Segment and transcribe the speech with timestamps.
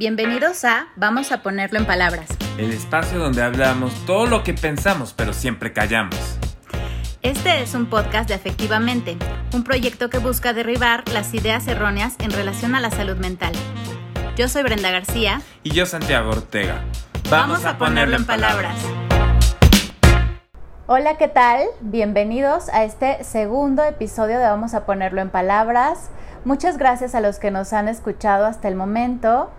[0.00, 2.30] Bienvenidos a Vamos a ponerlo en palabras.
[2.56, 6.16] El espacio donde hablamos todo lo que pensamos, pero siempre callamos.
[7.20, 9.18] Este es un podcast de Efectivamente,
[9.52, 13.52] un proyecto que busca derribar las ideas erróneas en relación a la salud mental.
[14.38, 15.42] Yo soy Brenda García.
[15.64, 16.82] Y yo Santiago Ortega.
[17.28, 18.78] Vamos, a, ponerlo, en palabras.
[20.86, 21.60] Hola, ¿qué tal?
[21.82, 26.08] Bienvenidos a este segundo episodio de Vamos a ponerlo en palabras.
[26.46, 29.50] Muchas gracias a los que nos han escuchado hasta el momento.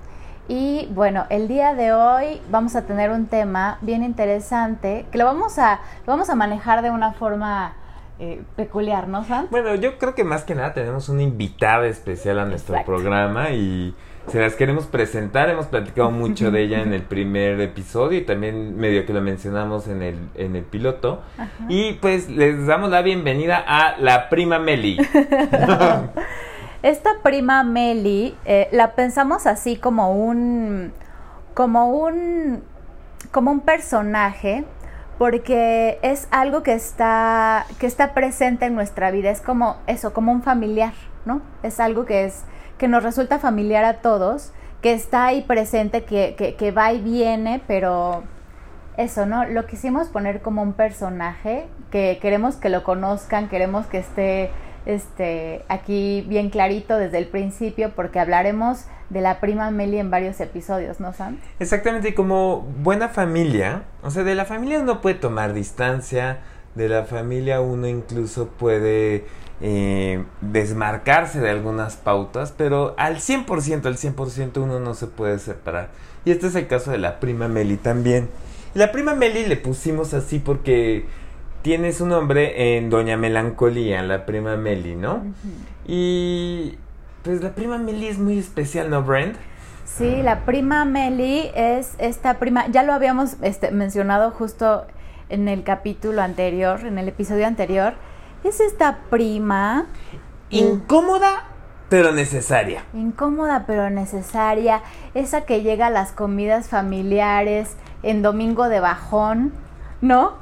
[0.48, 5.26] Y bueno, el día de hoy vamos a tener un tema bien interesante que lo
[5.26, 7.74] vamos a, vamos a manejar de una forma
[8.20, 9.48] eh, peculiar, ¿no, San?
[9.50, 13.96] Bueno, yo creo que más que nada tenemos una invitada especial a nuestro programa y
[14.28, 15.50] se las queremos presentar.
[15.50, 19.88] Hemos platicado mucho de ella en el primer episodio y también medio que lo mencionamos
[19.88, 21.22] en el, en el piloto.
[21.68, 25.00] Y pues les damos la bienvenida a la prima Meli.
[26.84, 30.92] Esta prima Meli eh, la pensamos así como un,
[31.54, 32.64] como un,
[33.32, 34.66] como un personaje
[35.20, 40.32] porque es algo que está, que está presente en nuestra vida, es como eso, como
[40.32, 40.94] un familiar,
[41.26, 41.44] ¿no?
[41.62, 42.44] Es algo que es,
[42.80, 47.02] que nos resulta familiar a todos, que está ahí presente, que, que, que va y
[47.02, 48.24] viene, pero
[48.98, 49.46] eso, ¿no?
[49.46, 54.50] Lo quisimos poner como un personaje, que queremos que lo conozcan, queremos que esté
[54.92, 60.40] este, aquí bien clarito desde el principio porque hablaremos de la prima Meli en varios
[60.40, 61.38] episodios, ¿no, Sam?
[61.60, 66.40] Exactamente, y como buena familia, o sea, de la familia uno puede tomar distancia,
[66.76, 69.26] de la familia uno incluso puede
[69.60, 75.90] eh, desmarcarse de algunas pautas, pero al 100%, al 100% uno no se puede separar.
[76.24, 78.30] Y este es el caso de la prima Meli también.
[78.74, 81.06] La prima Meli le pusimos así porque
[81.62, 85.24] tiene su nombre en Doña Melancolía, la prima Meli, ¿no?
[85.86, 86.78] Y
[87.24, 89.36] pues la prima Meli es muy especial, ¿no, Brent?
[89.86, 94.86] Sí, la prima Meli es esta prima, ya lo habíamos este, mencionado justo
[95.30, 97.94] en el capítulo anterior, en el episodio anterior,
[98.44, 99.86] es esta prima...
[100.50, 101.46] Incómoda,
[101.90, 102.84] pero necesaria.
[102.94, 104.82] Incómoda, pero necesaria,
[105.14, 109.54] esa que llega a las comidas familiares en domingo de bajón,
[110.02, 110.34] ¿no?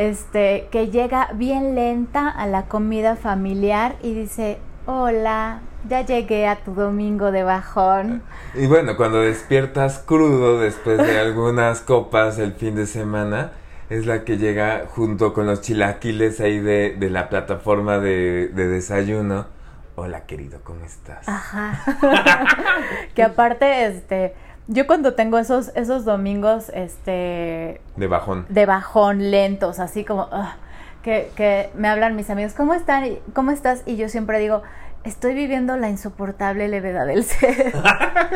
[0.00, 4.56] Este, que llega bien lenta a la comida familiar y dice,
[4.86, 8.22] hola, ya llegué a tu domingo de bajón.
[8.54, 13.52] Y bueno, cuando despiertas crudo después de algunas copas el fin de semana,
[13.90, 18.68] es la que llega junto con los chilaquiles ahí de, de la plataforma de, de
[18.68, 19.48] desayuno.
[19.96, 21.28] Hola querido, ¿cómo estás?
[21.28, 21.78] Ajá.
[23.14, 24.34] que aparte, este
[24.70, 27.80] yo cuando tengo esos, esos domingos, este...
[27.96, 28.46] De bajón.
[28.48, 30.28] De bajón, lentos, así como...
[31.02, 33.04] que, que me hablan mis amigos, ¿cómo están?
[33.34, 33.82] ¿Cómo estás?
[33.84, 34.62] Y yo siempre digo,
[35.02, 37.74] estoy viviendo la insoportable levedad del ser.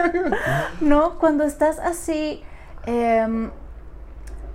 [0.80, 2.42] no, cuando estás así,
[2.86, 3.50] em,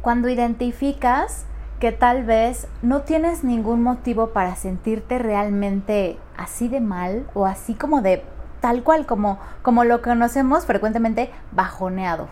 [0.01, 1.45] cuando identificas
[1.79, 7.73] que tal vez no tienes ningún motivo para sentirte realmente así de mal o así
[7.73, 8.21] como de
[8.61, 12.27] tal cual como, como lo conocemos frecuentemente bajoneado,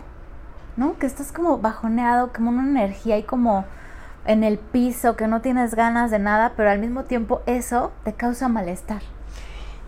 [0.76, 0.98] ¿no?
[0.98, 3.64] Que estás como bajoneado, como una energía y como
[4.26, 8.12] en el piso, que no tienes ganas de nada, pero al mismo tiempo eso te
[8.12, 9.02] causa malestar.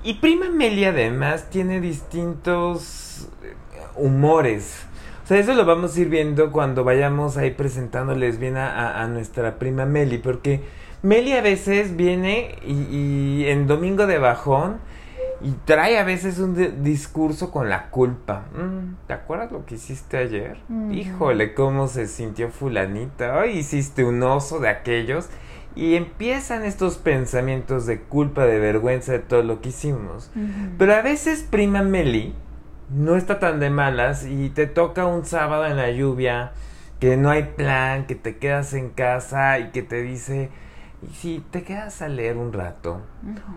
[0.02, 3.54] Y Prima Meli además tiene distintos eh,
[3.96, 4.86] humores.
[5.24, 9.58] O sea, eso lo vamos a ir viendo cuando vayamos ahí presentándoles bien a, nuestra
[9.58, 10.64] prima Meli, porque
[11.02, 14.78] Meli a veces viene y en Domingo de Bajón
[15.42, 18.46] y trae a veces un discurso con la culpa.
[18.54, 20.58] Mm, ¿Te acuerdas lo que hiciste ayer?
[20.92, 23.38] Híjole, cómo se sintió fulanita.
[23.38, 25.28] Hoy hiciste un oso de aquellos.
[25.76, 30.30] Y empiezan estos pensamientos de culpa, de vergüenza de todo lo que hicimos.
[30.78, 32.34] Pero a veces prima Meli
[32.90, 36.52] no está tan de malas y te toca un sábado en la lluvia,
[36.98, 40.50] que no hay plan, que te quedas en casa y que te dice
[41.02, 43.00] y si te quedas a leer un rato,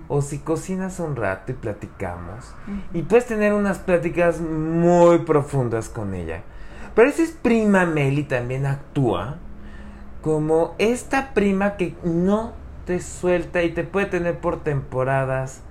[0.07, 2.53] o si cocinas un rato y platicamos,
[2.93, 6.43] y puedes tener unas pláticas muy profundas con ella.
[6.95, 9.37] Pero esa es prima Meli también actúa
[10.21, 12.53] como esta prima que no
[12.85, 15.61] te suelta y te puede tener por temporadas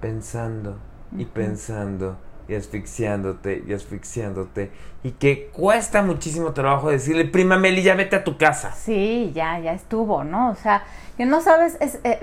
[0.00, 0.78] pensando
[1.16, 2.16] y pensando
[2.48, 4.70] y asfixiándote y asfixiándote
[5.02, 8.72] y que cuesta muchísimo trabajo decirle, prima Meli, ya vete a tu casa.
[8.72, 10.50] Sí, ya, ya estuvo, ¿no?
[10.50, 10.84] O sea,
[11.16, 12.20] que no sabes, es, eh,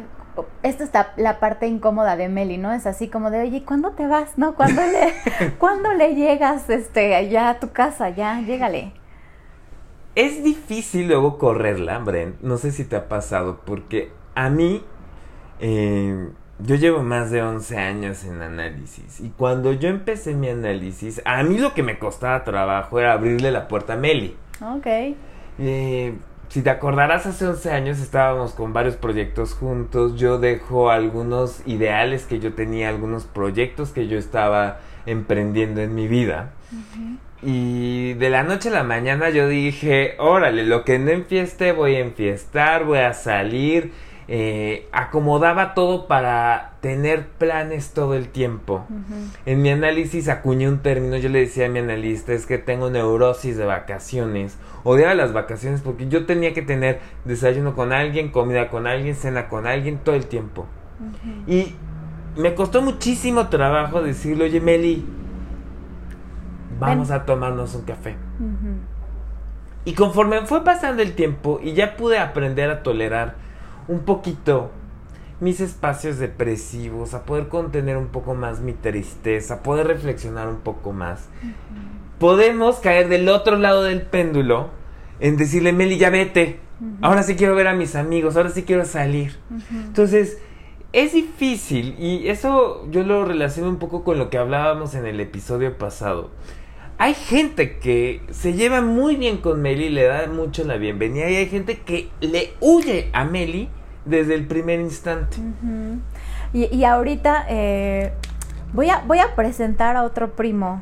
[0.63, 2.71] esta está la parte incómoda de Meli, ¿no?
[2.71, 4.38] Es así como de, oye, ¿cuándo te vas?
[4.38, 4.56] ¿No?
[4.56, 8.10] ¿Cuándo le, ¿cuándo le llegas este, allá a tu casa?
[8.10, 8.94] Ya, llégale.
[10.16, 12.42] Es difícil luego correrla, Brent.
[12.42, 14.83] No sé si te ha pasado, porque a mí...
[15.62, 21.21] Eh, yo llevo más de 11 años en análisis y cuando yo empecé mi análisis,
[21.25, 24.35] a mí lo que me costaba trabajo era abrirle la puerta a Meli.
[24.61, 24.88] Ok.
[25.59, 26.13] Eh,
[26.50, 30.15] si te acordarás, hace 11 años estábamos con varios proyectos juntos.
[30.15, 36.07] Yo dejo algunos ideales que yo tenía, algunos proyectos que yo estaba emprendiendo en mi
[36.07, 36.53] vida.
[37.41, 41.95] Y de la noche a la mañana yo dije, órale, lo que no enfieste voy
[41.95, 43.91] a enfiestar, voy a salir.
[44.31, 48.86] Eh, acomodaba todo para tener planes todo el tiempo.
[49.48, 52.92] En mi análisis acuñé un término, yo le decía a mi analista, es que tengo
[52.92, 54.60] neurosis de vacaciones.
[54.84, 59.50] Odiaba las vacaciones porque yo tenía que tener desayuno con alguien, comida con alguien, cena
[59.50, 60.68] con alguien todo el tiempo.
[61.48, 61.74] Y
[62.38, 65.06] me costó muchísimo trabajo decirle, oye Meli,
[66.80, 68.16] vamos a tomarnos un café.
[69.86, 73.49] Y conforme fue pasando el tiempo y ya pude aprender a tolerar
[73.89, 74.69] un poquito
[75.41, 80.59] mis espacios depresivos, a poder contener un poco más mi tristeza, a poder reflexionar un
[80.59, 81.27] poco más,
[82.19, 84.69] podemos caer del otro lado del péndulo
[85.19, 86.59] en decirle, Meli, ya vete,
[87.01, 89.38] ahora sí quiero ver a mis amigos, ahora sí quiero salir.
[89.71, 90.38] Entonces,
[90.92, 95.19] es difícil y eso yo lo relaciono un poco con lo que hablábamos en el
[95.19, 96.31] episodio pasado.
[96.97, 101.38] Hay gente que se lleva muy bien con Meli, le da mucho la bienvenida y
[101.38, 103.69] hay gente que le huye a Meli
[104.06, 105.38] desde el primer instante.
[106.54, 108.13] y, ahorita eh,
[108.74, 110.81] voy, a, voy a presentar a otro primo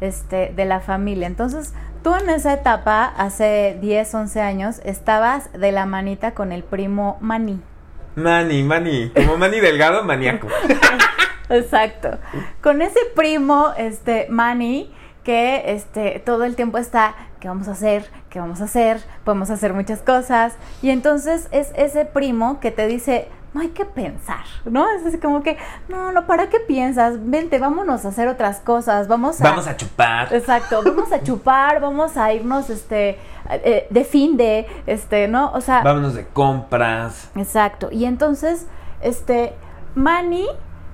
[0.00, 1.26] este, de la familia.
[1.26, 6.62] Entonces, tú en esa etapa, hace 10, 11 años, estabas de la manita con el
[6.62, 7.60] primo Mani.
[8.16, 10.48] Mani, Mani, como Mani Delgado, maníaco.
[11.48, 12.18] Exacto.
[12.62, 14.92] Con ese primo, este, Mani,
[15.24, 18.08] que este, todo el tiempo está, ¿qué vamos a hacer?
[18.28, 19.02] ¿Qué vamos a hacer?
[19.24, 20.54] Podemos hacer muchas cosas.
[20.82, 24.86] Y entonces es ese primo que te dice, no hay que pensar, ¿no?
[24.90, 25.56] Es así como que,
[25.88, 27.16] no, no, ¿para qué piensas?
[27.18, 29.44] Vente, vámonos a hacer otras cosas, vamos a...
[29.44, 30.32] Vamos a chupar.
[30.32, 33.18] Exacto, vamos a chupar, vamos a irnos, este,
[33.50, 35.50] eh, de fin de, este, ¿no?
[35.52, 35.82] O sea...
[35.82, 37.30] Vámonos de compras.
[37.34, 38.66] Exacto, y entonces,
[39.00, 39.52] este,
[39.96, 40.46] Manny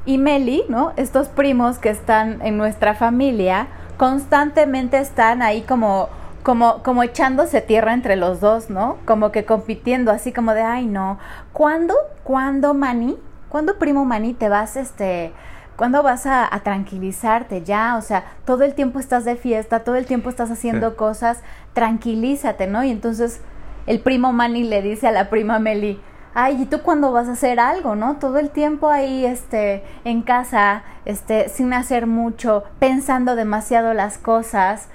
[0.07, 0.93] y Meli, ¿no?
[0.97, 3.67] Estos primos que están en nuestra familia,
[3.99, 6.09] constantemente están ahí como
[6.47, 8.99] como, como echándose tierra entre los dos, ¿no?
[9.05, 11.19] Como que compitiendo, así como de, ay, no.
[11.53, 13.17] ¿Cuándo, cuándo, Mani?
[13.49, 15.33] ¿Cuándo, primo Mani, te vas, este,
[15.75, 17.97] cuándo vas a, tranquilizarte ya?
[17.97, 21.41] O sea, todo el tiempo estás de fiesta, todo el tiempo estás haciendo cosas,
[21.73, 22.85] tranquilízate, ¿no?
[22.85, 23.41] Y entonces
[23.89, 26.01] el primo Mani le dice a la prima Meli,
[26.33, 28.19] ay, ¿y tú cuándo vas a hacer algo, no?
[28.19, 34.91] Todo el tiempo ahí, este, en casa, este, sin hacer mucho, pensando demasiado las cosas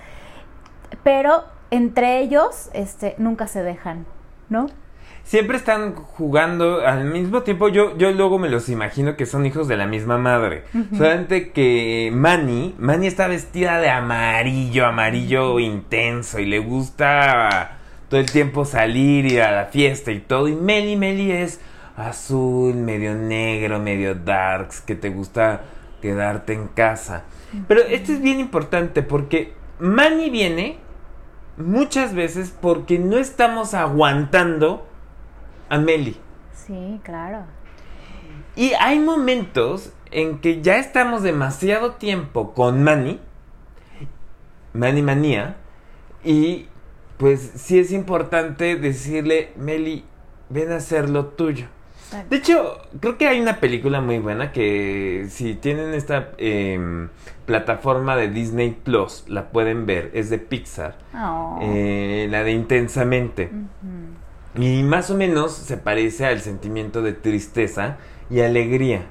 [1.03, 4.05] pero entre ellos este, nunca se dejan,
[4.49, 4.67] ¿no?
[5.23, 7.69] Siempre están jugando al mismo tiempo.
[7.69, 10.63] Yo, yo luego me los imagino que son hijos de la misma madre.
[10.97, 17.77] Solamente que Manny, Manny está vestida de amarillo, amarillo intenso y le gusta
[18.09, 20.47] todo el tiempo salir, ir a la fiesta y todo.
[20.47, 21.61] Y Meli, Meli es
[21.95, 25.61] azul, medio negro, medio darks, que te gusta
[26.01, 27.23] quedarte en casa.
[27.67, 30.77] Pero esto es bien importante porque Manny viene
[31.57, 34.87] muchas veces porque no estamos aguantando
[35.69, 36.17] a Meli.
[36.53, 37.45] Sí, claro.
[38.55, 43.19] Y hay momentos en que ya estamos demasiado tiempo con Manny,
[44.73, 45.55] Manny Manía,
[46.23, 46.67] y
[47.17, 50.05] pues sí es importante decirle, Meli,
[50.49, 51.65] ven a hacer lo tuyo.
[52.29, 57.09] De hecho, creo que hay una película muy buena que si tienen esta em,
[57.45, 61.59] plataforma de Disney Plus, la pueden ver, es de Pixar, oh.
[61.61, 63.49] eh, la de Intensamente.
[64.57, 67.97] Y más o menos se parece al sentimiento de tristeza
[68.29, 69.03] y alegría.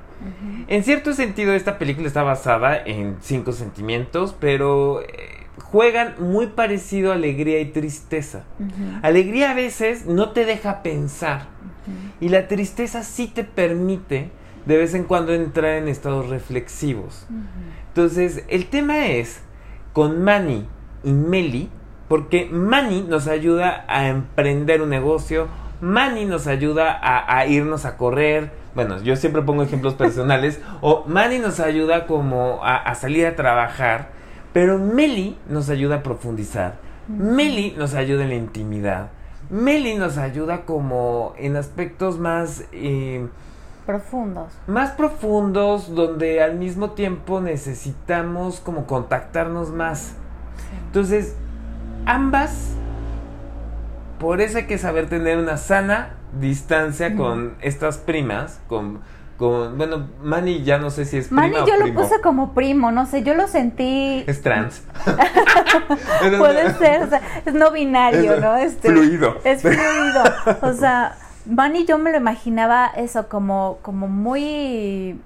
[0.69, 5.01] En cierto sentido, esta película está basada en cinco sentimientos, pero...
[5.03, 8.45] Eh, juegan muy parecido a alegría y tristeza.
[9.03, 11.47] Alegría a veces no te deja pensar
[12.21, 14.31] y la tristeza sí te permite
[14.67, 17.27] de vez en cuando entrar en estados reflexivos.
[17.89, 19.41] Entonces, el tema es
[19.93, 20.67] con Manny
[21.03, 21.71] y Meli,
[22.09, 25.49] porque Manny nos ayuda a emprender un negocio,
[25.81, 31.39] Manny nos ayuda a, irnos a correr, bueno, yo siempre pongo ejemplos personales, o Manny
[31.39, 34.09] nos ayuda como a salir a trabajar,
[34.53, 36.75] pero Meli nos ayuda a profundizar.
[37.09, 39.11] Meli nos ayuda en la intimidad.
[39.51, 42.65] Meli nos ayuda como en aspectos más...
[42.73, 43.27] Eh,
[43.85, 44.53] profundos.
[44.69, 50.15] Más profundos, donde al mismo tiempo necesitamos como contactarnos más.
[50.87, 51.35] Entonces,
[52.07, 52.75] ambas,
[54.21, 59.01] por eso hay que saber tener una sana distancia con estas primas, con
[59.41, 62.53] con, bueno, Manny ya no sé si es Manny prima yo o lo puse como
[62.53, 64.23] primo, no sé, yo lo sentí.
[64.27, 64.83] Es trans.
[66.39, 68.57] Puede ser, o sea, es no binario, Es ¿no?
[68.59, 69.39] Este, fluido.
[69.43, 70.23] Es fluido.
[70.61, 71.17] O sea,
[71.47, 75.19] Bunny yo me lo imaginaba eso como, como muy,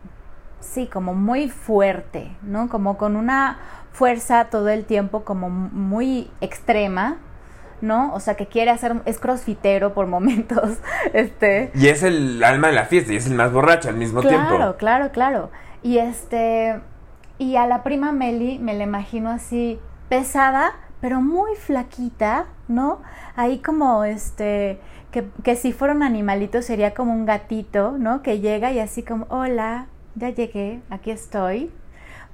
[0.60, 2.68] sí, como muy fuerte, ¿no?
[2.68, 3.58] Como con una
[3.92, 7.16] fuerza todo el tiempo como muy extrema,
[7.84, 8.12] ¿no?
[8.14, 10.78] O sea, que quiere hacer, es crossfitero por momentos,
[11.12, 11.70] este...
[11.74, 14.36] Y es el alma de la fiesta y es el más borracho al mismo Claro,
[14.48, 14.76] tiempo.
[14.78, 15.50] claro, claro.
[15.82, 16.80] Y este,
[17.38, 23.02] y a la prima Meli me la imagino así pesada, pero muy flaquita, ¿no?
[23.36, 28.22] Ahí como este, que, que si fuera un animalito sería como un gatito, ¿no?
[28.22, 31.70] Que llega y así como, hola, ya llegué, aquí estoy.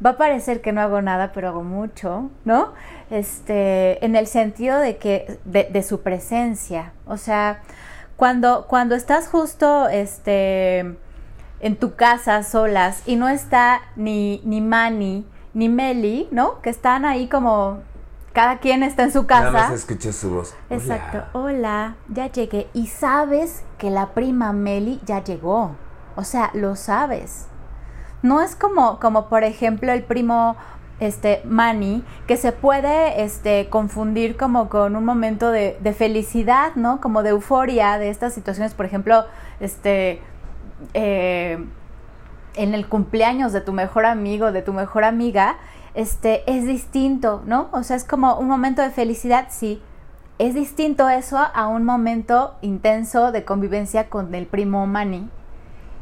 [0.05, 2.73] Va a parecer que no hago nada, pero hago mucho, ¿no?
[3.11, 6.93] Este, en el sentido de que, de, de su presencia.
[7.07, 7.61] O sea,
[8.17, 10.97] cuando, cuando estás justo, este,
[11.61, 16.61] en tu casa solas y no está ni, ni Manny ni Meli, ¿no?
[16.63, 17.81] Que están ahí como
[18.33, 19.75] cada quien está en su Nada más casa.
[19.75, 20.55] escuché su voz.
[20.71, 20.81] Hola.
[20.81, 21.25] Exacto.
[21.39, 22.69] Hola, ya llegué.
[22.73, 25.73] Y sabes que la prima Meli ya llegó.
[26.17, 27.47] O sea, lo sabes.
[28.23, 30.57] No es como, como por ejemplo, el primo
[31.01, 37.01] este Manny, que se puede este, confundir como con un momento de, felicidad, ¿no?
[37.01, 39.25] Como de euforia de estas situaciones, por ejemplo,
[39.61, 40.21] este
[40.95, 41.65] eh,
[42.55, 45.57] en el cumpleaños de tu mejor amigo, de tu mejor amiga,
[45.95, 47.69] este es distinto, ¿no?
[47.73, 49.83] O sea, es como un momento de felicidad, sí.
[50.39, 55.29] Es distinto eso a un momento intenso de convivencia con el primo Manny.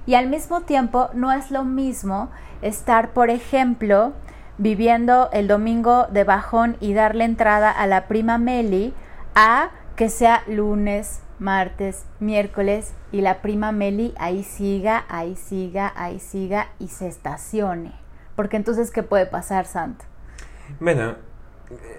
[0.08, 2.30] Y al mismo tiempo no es lo mismo
[2.62, 4.14] estar, por ejemplo,
[4.56, 8.94] viviendo el domingo de bajón y darle entrada a la prima Meli
[9.34, 16.20] a que sea lunes, martes, miércoles y la prima Meli ahí siga, ahí siga, ahí
[16.20, 17.92] siga y se estacione.
[18.34, 20.06] Porque entonces, ¿qué puede pasar, Santo?
[20.80, 21.16] Bueno,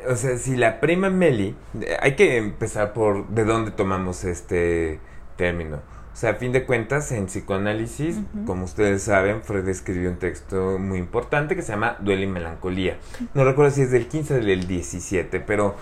[0.09, 1.55] o sea, si la prima Meli,
[2.01, 4.99] hay que empezar por de dónde tomamos este
[5.35, 5.98] término.
[6.19, 10.77] O sea, a fin de cuentas, en psicoanálisis, como ustedes saben, Freud escribió un texto
[10.77, 12.97] muy importante que se llama Duelo y Melancolía.
[13.33, 15.75] No recuerdo si es del 15 o del 17, pero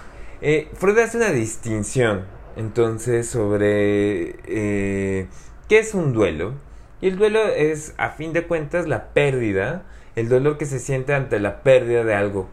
[0.44, 2.26] eh, Freud hace una distinción
[2.56, 5.26] entonces sobre eh,
[5.68, 6.54] qué es un duelo.
[7.02, 11.16] Y el duelo es, a fin de cuentas, la pérdida, el dolor que se siente
[11.16, 12.48] ante la pérdida de algo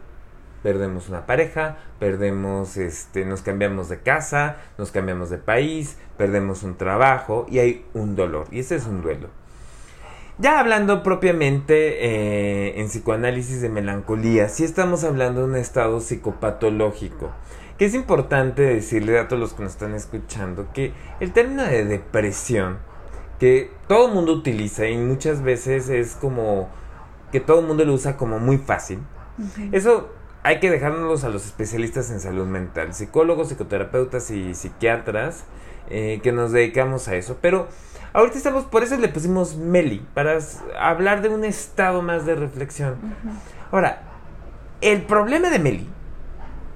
[0.65, 6.75] perdemos una pareja, perdemos, este, nos cambiamos de casa, nos cambiamos de país, perdemos un
[6.75, 8.47] trabajo y hay un dolor.
[8.49, 9.27] Y ese es un duelo.
[10.39, 17.29] Ya hablando propiamente eh, en psicoanálisis de melancolía, sí estamos hablando de un estado psicopatológico.
[17.77, 21.85] Que es importante decirle a todos los que nos están escuchando que el término de
[21.85, 22.79] depresión,
[23.39, 26.69] que todo el mundo utiliza y muchas veces es como
[27.31, 29.01] que todo el mundo lo usa como muy fácil,
[29.71, 30.14] eso
[30.45, 35.43] hay que dejárnoslos a los especialistas en salud mental, psicólogos, psicoterapeutas y psiquiatras
[35.89, 37.39] eh, que nos dedicamos a eso.
[37.41, 37.67] Pero
[38.13, 40.37] ahorita estamos, por eso le pusimos Meli, para
[40.79, 42.95] hablar de un estado más de reflexión.
[43.71, 44.03] Ahora,
[44.81, 45.89] el problema de Meli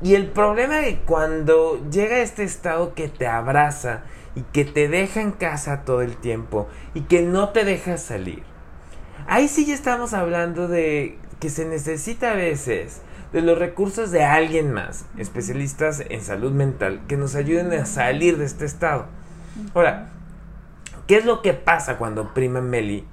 [0.01, 4.01] y el problema de cuando llega este estado que te abraza
[4.33, 8.41] y que te deja en casa todo el tiempo y que no te deja salir.
[9.27, 14.23] Ahí sí ya estamos hablando de que se necesita a veces de los recursos de
[14.23, 19.05] alguien más, especialistas en salud mental, que nos ayuden a salir de este estado.
[19.73, 20.09] Ahora,
[21.07, 23.05] ¿qué es lo que pasa cuando prima Meli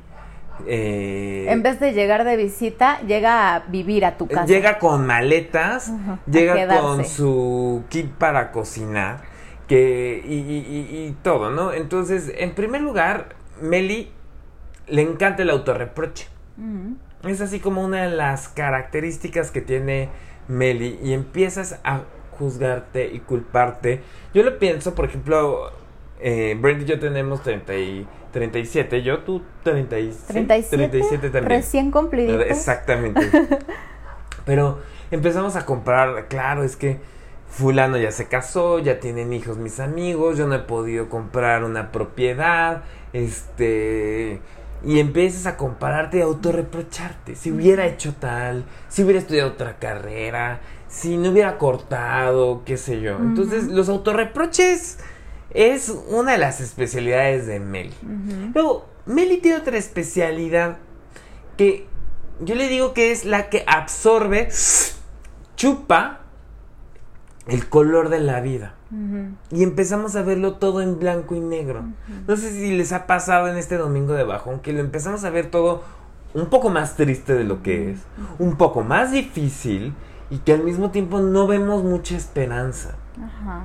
[0.67, 4.47] eh, En vez de llegar de visita, llega a vivir a tu casa.
[4.47, 5.93] llega con maletas,
[6.27, 9.21] llega con su kit para cocinar,
[9.69, 11.73] que y, y- y- y todo, ¿no?
[11.73, 14.11] Entonces, en primer lugar, Meli
[14.87, 16.29] le encanta el autorreproche.
[16.57, 16.97] Ujú.
[17.25, 20.09] Es así como una de las características que tiene
[20.49, 22.03] Meli y empiezas a
[22.39, 24.01] juzgarte y culparte.
[24.35, 25.73] Yo lo pienso, por ejemplo,
[26.21, 31.49] eh, Brent y yo tenemos 30 y 37, yo tú 36, 37, 37 también.
[31.49, 32.47] recién cumpliditos.
[32.47, 33.31] Exactamente.
[34.45, 34.79] Pero
[35.11, 36.99] empezamos a comprar, claro, es que
[37.49, 41.93] fulano ya se casó, ya tienen hijos mis amigos, yo no he podido comprar una
[41.93, 42.83] propiedad,
[43.13, 44.41] este
[44.87, 47.35] y empiezas a compararte y a autorreprocharte.
[47.35, 53.01] Si hubiera hecho tal, si hubiera estudiado otra carrera, si no hubiera cortado, qué sé
[53.01, 53.17] yo.
[53.17, 54.99] Entonces, los autorreproches
[55.51, 57.95] es una de las especialidades de Meli.
[58.55, 60.79] Luego, Meli tiene otra especialidad
[61.57, 61.89] que
[62.41, 64.49] yo le digo que es la que absorbe,
[65.57, 66.26] chupa
[67.47, 68.75] el color de la vida.
[69.51, 71.85] Y empezamos a verlo todo en blanco y negro.
[72.27, 75.31] No sé si les ha pasado en este domingo de bajón que lo empezamos a
[75.31, 75.83] ver todo
[76.35, 78.01] un poco más triste de lo que es,
[78.39, 79.95] un poco más difícil
[80.29, 82.97] y que al mismo tiempo no vemos mucha esperanza.
[83.23, 83.65] Ajá.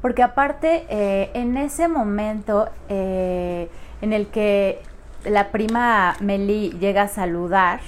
[0.00, 3.68] Porque aparte, eh, en ese momento eh,
[4.00, 4.80] en el que
[5.24, 7.80] la prima Meli llega a saludar,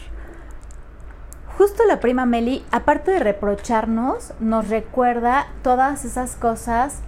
[1.57, 7.01] justo la prima Meli, aparte de reprocharnos, nos recuerda todas esas cosas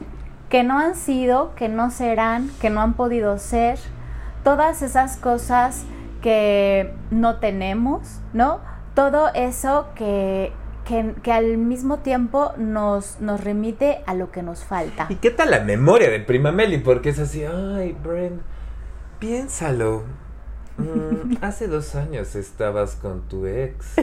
[0.49, 3.79] que no han sido, que no serán, que no han podido ser,
[4.45, 5.85] todas esas cosas
[6.23, 8.61] que no tenemos, ¿no?
[8.95, 10.53] Todo eso que,
[10.85, 15.07] que, que al mismo tiempo nos, nos remite a lo que nos falta.
[15.09, 16.79] ¿Y qué tal la memoria de prima Meli?
[16.79, 18.41] Porque es así, ay, Bren,
[19.19, 20.05] piénsalo.
[20.79, 23.95] Mm, hace dos años estabas con tu ex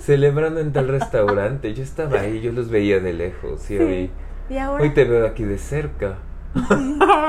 [0.00, 1.72] celebrando en tal restaurante.
[1.74, 4.10] Yo estaba ahí, yo los veía de lejos y hoy,
[4.50, 6.18] Y ahora, hoy te veo aquí de cerca.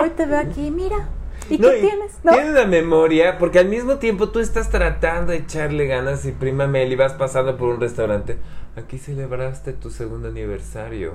[0.02, 1.08] hoy te veo aquí, mira.
[1.50, 2.12] ¿Y No, qué tienes?
[2.24, 2.34] ¿No?
[2.34, 6.68] Tiene una memoria, porque al mismo tiempo tú estás tratando de echarle ganas y prima
[6.68, 8.38] Meli vas pasando por un restaurante.
[8.76, 11.14] Aquí celebraste tu segundo aniversario.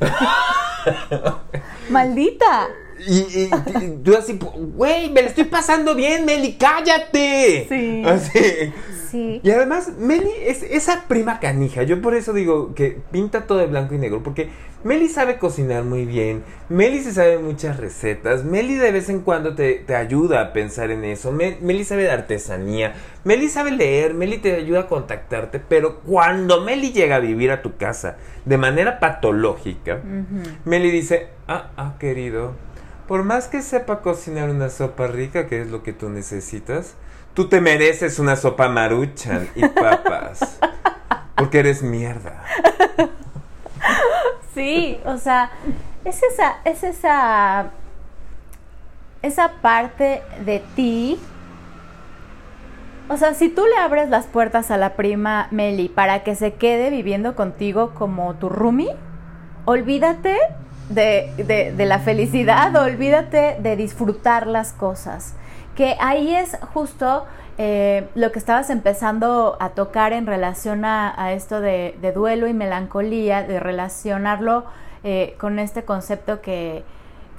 [1.90, 2.68] Maldita.
[3.08, 3.50] Y, y-
[3.84, 4.38] y tú así,
[4.74, 7.66] güey, me la estoy pasando bien, Meli, cállate.
[7.68, 8.02] Sí.
[8.06, 8.72] Así.
[9.10, 9.40] Sí.
[9.42, 11.82] Y además, Meli es esa prima canija.
[11.82, 14.22] Yo por eso digo que pinta todo de blanco y negro.
[14.22, 14.48] Porque
[14.84, 16.44] Meli sabe cocinar muy bien.
[16.68, 18.44] Meli se sabe muchas recetas.
[18.44, 21.32] Meli de vez en cuando te, te ayuda a pensar en eso.
[21.32, 22.94] Me- Meli sabe de artesanía.
[23.24, 24.14] Meli sabe leer.
[24.14, 25.58] Meli te ayuda a contactarte.
[25.58, 30.00] Pero cuando Meli llega a vivir a tu casa de manera patológica.
[30.64, 32.52] Meli dice: Ah, ah, querido.
[33.10, 36.94] Por más que sepa cocinar una sopa rica, que es lo que tú necesitas,
[37.34, 40.60] tú te mereces una sopa maruchan y papas.
[41.34, 42.44] Porque eres mierda.
[44.54, 45.50] Sí, o sea,
[46.04, 47.70] es esa, es esa,
[49.22, 51.18] esa parte de ti.
[53.08, 56.54] O sea, si tú le abres las puertas a la prima Meli para que se
[56.54, 58.94] quede viviendo contigo como tu roomie,
[59.64, 60.38] olvídate
[60.90, 65.34] de, de- la felicidad, olvídate de disfrutar las cosas.
[65.74, 67.24] Que ahí es justo
[67.58, 72.46] eh, lo que estabas empezando a tocar en relación a, a esto de, de duelo
[72.48, 74.64] y melancolía, de relacionarlo
[75.04, 76.84] eh, con este concepto que,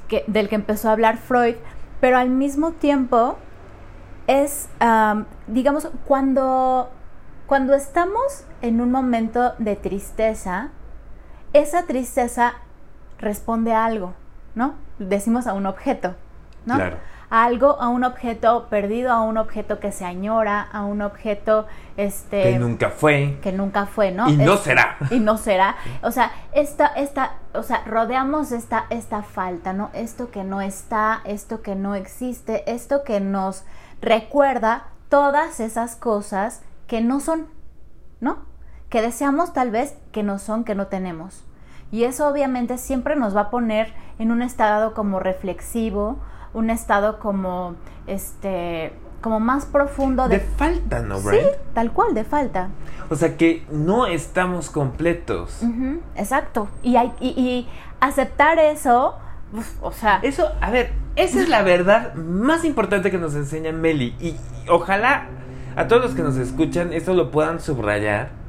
[0.08, 1.56] que- del que empezó a hablar Freud,
[2.00, 3.38] pero al mismo tiempo
[4.28, 6.90] es, am, digamos, cuando,
[7.48, 10.70] cuando estamos en un momento de tristeza,
[11.54, 12.54] esa tristeza
[13.22, 14.14] responde a algo,
[14.56, 14.76] ¿no?
[15.00, 16.16] Decimos a un objeto,
[16.66, 16.76] ¿no?
[16.76, 16.98] Claro.
[17.30, 21.66] A algo, a un objeto perdido, a un objeto que se añora, a un objeto
[21.96, 23.40] este Que nunca fue.
[23.42, 24.28] que nunca fue, ¿no?
[24.30, 24.98] Y no Es- será.
[25.10, 25.78] Y no será.
[26.04, 29.92] O sea, esta, esta, o sea, rodeamos esta, esta falta, ¿no?
[29.94, 33.64] Esto que no está, esto que no existe, esto que nos
[34.02, 37.48] recuerda todas esas cosas que no son,
[38.20, 38.40] ¿no?
[38.90, 41.46] Que deseamos tal vez que no son, que no tenemos.
[41.92, 46.18] Y eso obviamente siempre nos va a poner en un estado como reflexivo,
[46.54, 47.76] un estado como,
[48.08, 50.44] este, como más profundo De de...
[50.46, 51.46] falta, ¿no, sí, Brian?
[51.74, 52.70] tal cual, de falta.
[53.10, 55.62] O sea que no estamos completos.
[56.16, 56.70] Exacto.
[56.82, 57.68] Y, hay, y, y
[58.00, 59.16] aceptar eso,
[59.54, 63.72] uf, o sea, Eso, a ver, esa es la verdad más importante que nos enseña
[63.72, 64.16] Meli.
[64.20, 64.38] Y, y
[64.70, 65.28] ojalá
[65.76, 68.41] a todos los que nos escuchan esto lo puedan subrayar.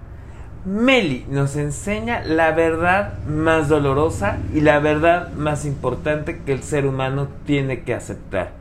[0.64, 6.86] Meli nos enseña la verdad más dolorosa y la verdad más importante que el ser
[6.86, 8.52] humano tiene que aceptar.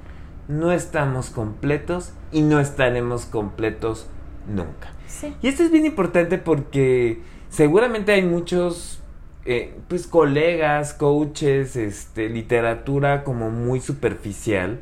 [0.47, 4.07] No estamos completos y no estaremos completos
[4.47, 4.91] nunca.
[5.07, 5.35] sí.
[5.41, 9.01] Y esto es bien importante porque seguramente hay muchos
[9.45, 14.79] eh, pues colegas, coaches, este, literatura como muy superficial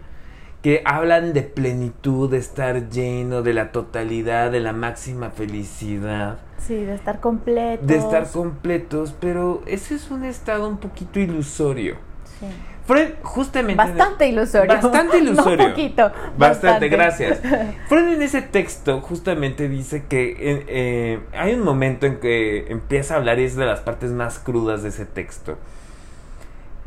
[0.62, 6.76] que hablan de plenitud, de estar lleno, de la totalidad, de la máxima felicidad, Sí,
[6.76, 7.86] de estar completo.
[7.86, 11.96] de estar completos, pero ese es un estado un poquito ilusorio.
[12.40, 12.48] Sí.
[12.86, 13.76] Freud justamente...
[13.76, 14.74] Bastante ilusorio.
[14.74, 15.68] Bastante ilusorio.
[15.68, 16.12] No poquito.
[16.38, 17.40] Bastante, gracias.
[17.88, 23.14] Freud en ese texto justamente dice que eh, eh, hay un momento en que empieza
[23.14, 25.58] a hablar y es de las partes más crudas de ese texto.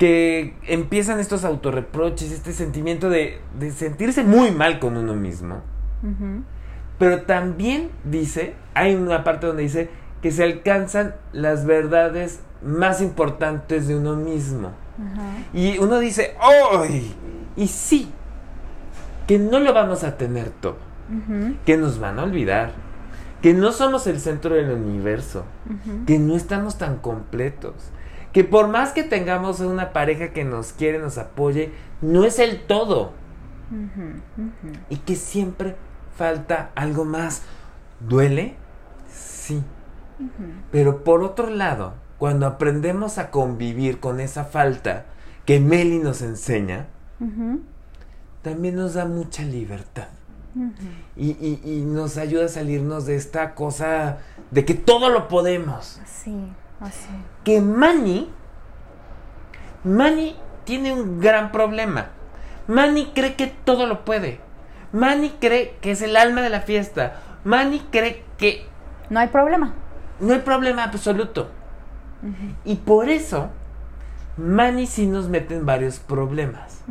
[0.03, 5.61] Que empiezan estos autorreproches, este sentimiento de, de sentirse muy mal con uno mismo.
[6.99, 13.87] Pero también dice, hay una parte donde dice que se alcanzan las verdades más importantes
[13.87, 14.73] de uno mismo.
[15.55, 17.15] Y uno dice, ¡ay!
[17.55, 18.11] Y sí,
[19.29, 20.79] que no lo vamos a tener todo,
[21.65, 22.73] que nos van a olvidar,
[23.41, 25.45] que no somos el centro del universo,
[26.09, 27.75] que no estamos tan completos,
[28.33, 32.63] que por más que tengamos una pareja que nos quiere, nos apoye, no es el
[32.63, 33.13] todo.
[34.91, 35.77] Y que siempre
[36.17, 37.43] falta algo más.
[38.01, 38.55] ¿Duele?
[39.13, 39.63] Sí.
[40.71, 45.07] Pero por otro lado, cuando aprendemos a convivir con esa falta
[45.47, 46.87] que Meli nos enseña,
[48.43, 50.09] también nos da mucha libertad.
[51.17, 54.19] Y, y- y nos ayuda a salirnos de esta cosa
[54.51, 55.99] de que todo lo podemos.
[56.07, 56.37] Sí,
[56.83, 57.09] así.
[57.45, 58.29] Que Manny,
[59.85, 62.07] Manny tiene un gran problema.
[62.69, 64.41] Manny cree que todo lo puede.
[64.93, 67.21] Manny cree que es el alma de la fiesta.
[67.45, 68.67] Manny cree que
[69.11, 69.75] No hay problema.
[70.21, 71.49] no hay problema absoluto.
[72.65, 73.49] Y por eso,
[74.37, 76.83] Manny sí nos mete en varios problemas.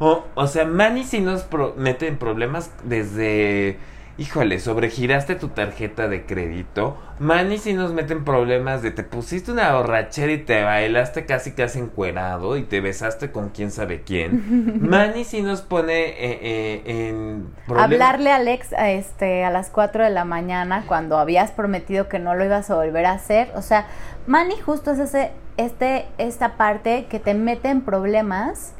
[0.00, 3.78] O, o sea, Manny sí nos pro- mete en problemas desde.
[4.16, 6.96] Híjole, sobregiraste tu tarjeta de crédito.
[7.18, 11.52] Manny sí nos mete en problemas de te pusiste una borrachera y te bailaste casi
[11.52, 14.80] casi encuerado y te besaste con quién sabe quién.
[14.88, 17.92] Manny sí nos pone eh, eh, en problemas.
[17.92, 22.20] Hablarle a Alex a, este, a las 4 de la mañana cuando habías prometido que
[22.20, 23.50] no lo ibas a volver a hacer.
[23.56, 23.86] O sea,
[24.28, 28.74] Manny justo es ese, este, esta parte que te mete en problemas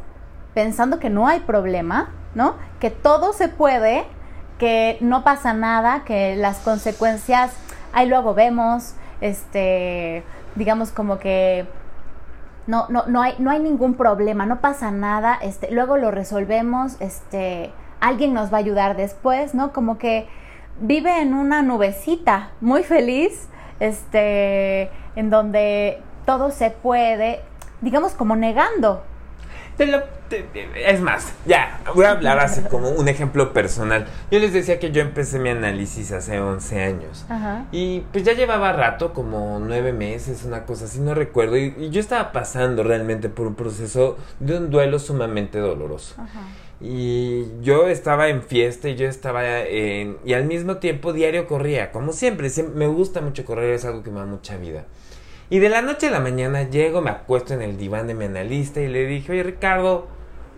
[0.55, 2.55] pensando que no hay problema, ¿no?
[2.79, 4.05] Que todo se puede,
[4.59, 7.53] que no pasa nada, que las consecuencias,
[7.93, 10.23] ahí luego vemos, este,
[10.55, 11.67] digamos como que
[12.67, 17.01] no, no, no hay, no hay ningún problema, no pasa nada, este, luego lo resolvemos,
[17.01, 19.73] este, alguien nos va a ayudar después, ¿no?
[19.73, 20.29] Como que
[20.81, 23.49] vive en una nubecita, muy feliz,
[23.81, 27.41] este, en donde todo se puede,
[27.81, 29.03] digamos como negando.
[29.77, 30.47] Te lo- te-
[30.91, 34.07] es más, ya, voy a hablar así como un ejemplo personal.
[34.31, 37.27] Yo les decía que yo empecé mi análisis hace 11 años.
[37.29, 37.67] Ajá.
[37.73, 41.57] Y pues ya llevaba rato, como nueve meses, una cosa así, no recuerdo.
[41.57, 46.15] Y, y yo estaba pasando realmente por un proceso de un duelo sumamente doloroso.
[46.19, 46.41] Ajá.
[46.81, 50.19] Y yo estaba en fiesta y yo estaba en...
[50.25, 52.49] Y al mismo tiempo diario corría, como siempre.
[52.49, 54.85] siem- me gusta mucho correr, es algo que me da mucha vida.
[55.51, 58.25] Y de la noche a la mañana llego, me acuesto en el diván de mi
[58.25, 60.09] analista y le dije, oye Ricardo,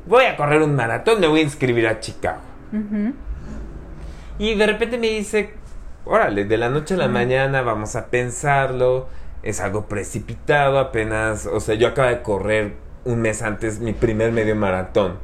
[0.07, 2.41] voy a correr un maratón, me voy a inscribir a Chicago.
[4.39, 5.55] Y de repente me dice,
[6.05, 9.09] órale, de la noche a la mañana vamos a pensarlo,
[9.43, 14.33] es algo precipitado, apenas, o sea, yo acabo de correr un mes antes mi primer
[14.33, 15.19] medio maratón.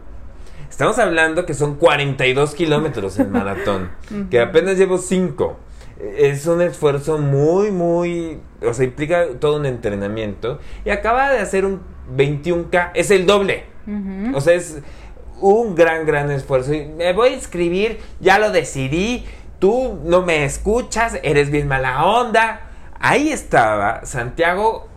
[0.70, 3.90] Estamos hablando que son 42 kilómetros el maratón,
[4.31, 5.57] que apenas llevo 5.
[6.16, 10.59] Es un esfuerzo muy, muy, o sea, implica todo un entrenamiento.
[10.85, 11.81] Y acaba de hacer un
[12.16, 13.64] 21K, es el doble.
[14.35, 14.79] O sea, es
[15.40, 16.72] un gran, gran esfuerzo.
[16.72, 19.25] Y me voy a inscribir, ya lo decidí.
[19.59, 22.68] Tú no me escuchas, eres bien mala onda.
[22.98, 24.88] Ahí estaba Santiago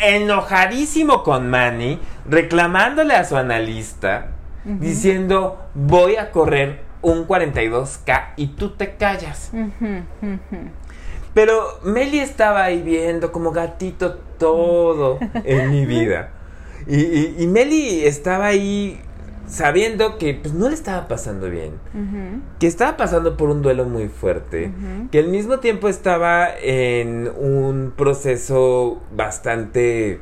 [0.00, 4.28] enojadísimo con Manny, reclamándole a su analista,
[4.64, 9.50] diciendo, voy a correr un 42K y tú te callas.
[9.52, 10.70] Ujú, ujú.
[11.34, 16.30] Pero Meli estaba ahí viendo como gatito todo en mi vida.
[16.86, 19.00] Y, y- y Meli estaba ahí
[19.48, 21.72] sabiendo que pues, no le estaba pasando bien.
[22.60, 24.72] Que estaba pasando por un duelo muy fuerte.
[25.10, 30.20] Que al mismo tiempo estaba en un proceso bastante...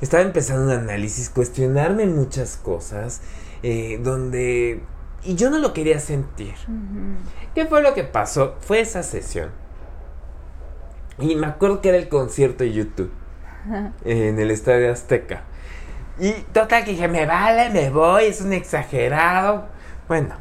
[0.00, 3.20] Estaba empezando un análisis, cuestionarme muchas cosas.
[3.62, 4.80] eh, donde...
[5.24, 6.54] Y yo no lo quería sentir.
[7.54, 8.56] ¿Qué fue lo que pasó?
[8.60, 9.50] Fue esa sesión.
[11.18, 13.10] Y me acuerdo que era el concierto de YouTube
[14.04, 15.42] en el Estadio Azteca.
[16.18, 19.66] Y total que dije, me vale, me voy, es un exagerado.
[20.08, 20.34] Bueno,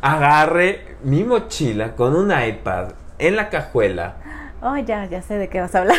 [0.00, 4.16] agarré mi mochila con un iPad en la cajuela
[4.64, 5.96] Oh, ya, ya sé de qué vas a hablar.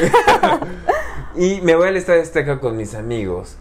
[1.36, 3.58] y me voy al Estadio Azteca con mis amigos.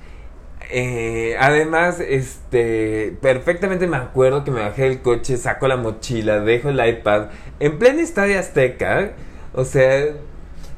[0.70, 6.68] Eh, además, este, perfectamente me acuerdo que me bajé del coche, saco la mochila, dejo
[6.68, 7.26] el iPad
[7.58, 9.11] en pleno Estadio Azteca,
[9.54, 10.14] o sea,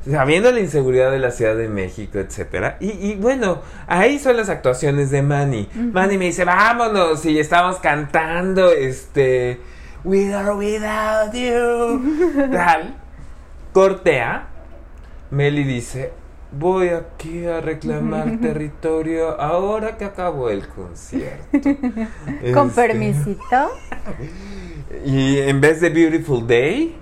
[0.08, 2.76] sabiendo la inseguridad de la Ciudad de México, etcétera.
[2.80, 5.68] Y, y bueno, ahí son las actuaciones de Manny.
[5.74, 9.60] Manny me dice, vámonos, y estamos cantando, este,
[10.04, 12.94] With or Without You, tal.
[13.72, 14.48] Cortea,
[15.30, 16.12] Meli dice,
[16.52, 21.46] voy aquí a reclamar territorio ahora que acabó el concierto.
[22.52, 23.70] Con Este, permisito.
[25.04, 26.96] Y en vez de Beautiful Day,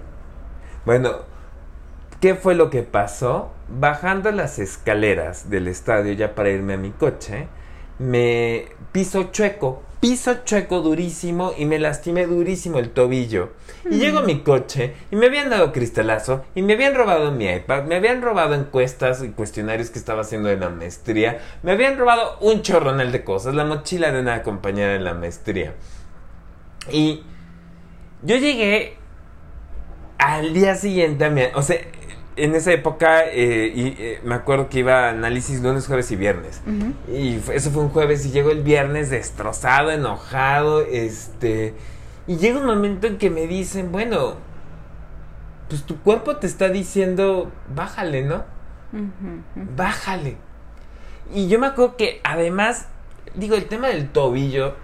[0.85, 1.32] bueno,
[2.23, 3.51] ¿qué fue lo que pasó?
[3.69, 7.49] Bajando las escaleras del estadio ya para irme a mi coche,
[7.99, 13.51] me piso chueco, piso chueco durísimo y me lastimé durísimo el tobillo.
[13.91, 17.47] Y llego a mi coche y me habían dado cristalazo y me habían robado mi
[17.51, 21.99] iPad, me habían robado encuestas y cuestionarios que estaba haciendo de la maestría, me habían
[21.99, 25.75] robado un chorronel de cosas, la mochila de una compañera de la maestría.
[26.89, 27.25] Y
[28.23, 28.97] yo llegué
[30.19, 31.43] al día siguiente a mi...
[31.55, 31.79] O sea,
[32.37, 36.17] en esa época eh, y, eh, me acuerdo que iba a análisis lunes, jueves y
[36.17, 36.61] viernes.
[37.13, 41.75] Y eso fue un jueves y llego el viernes destrozado, enojado, este...
[42.27, 44.37] Y llega un momento en que me dicen, bueno,
[45.69, 48.45] pues tu cuerpo te está diciendo, bájale, ¿no?
[49.77, 50.37] Bájale.
[51.35, 52.87] Y yo me acuerdo que además,
[53.35, 54.77] digo, el tema del tobillo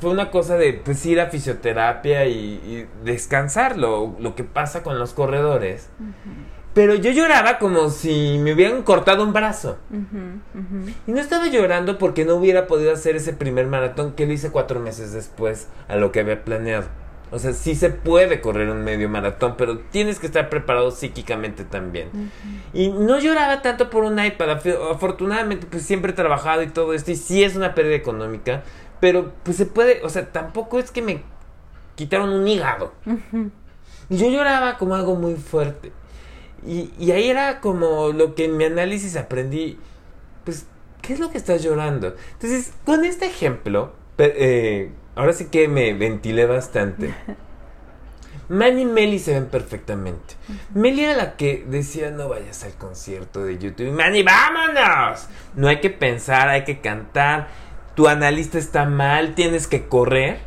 [0.00, 5.12] fue una cosa de pues ir a fisioterapia y, descansar lo, que pasa con los
[5.12, 5.88] corredores.
[6.74, 9.78] Pero yo lloraba como si me hubieran cortado un brazo.
[11.06, 14.50] Y no estaba llorando porque no hubiera podido hacer ese primer maratón que lo hice
[14.50, 16.86] cuatro meses después a lo que había planeado.
[17.32, 21.64] O sea, sí se puede correr un medio maratón, pero tienes que estar preparado psíquicamente
[21.64, 22.30] también.
[22.72, 24.60] Y no lloraba tanto por un iPad.
[24.92, 27.10] Afortunadamente, pues siempre he trabajado y todo esto.
[27.10, 28.62] Y sí es una pérdida económica.
[29.00, 31.22] Pero pues se puede, o sea, tampoco es que me
[31.94, 32.92] quitaron un hígado.
[34.08, 35.92] Y yo lloraba como algo muy fuerte.
[36.66, 39.78] Y, y, ahí era como lo que en mi análisis aprendí,
[40.44, 40.66] pues,
[41.02, 42.14] ¿qué es lo que estás llorando?
[42.32, 47.14] Entonces, con este ejemplo, eh, ahora sí que me ventilé bastante.
[48.48, 50.34] Manny y Meli se ven perfectamente.
[50.72, 53.90] Meli era la que decía, no vayas al concierto de YouTube.
[53.90, 55.26] Manny, vámonos.
[55.56, 57.48] No hay que pensar, hay que cantar
[57.96, 60.38] tu analista está mal, tienes que correr.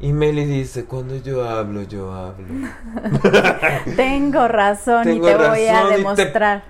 [0.00, 2.46] Y Meli dice, cuando yo hablo, yo hablo.
[3.96, 6.64] Tengo razón y te voy a demostrar.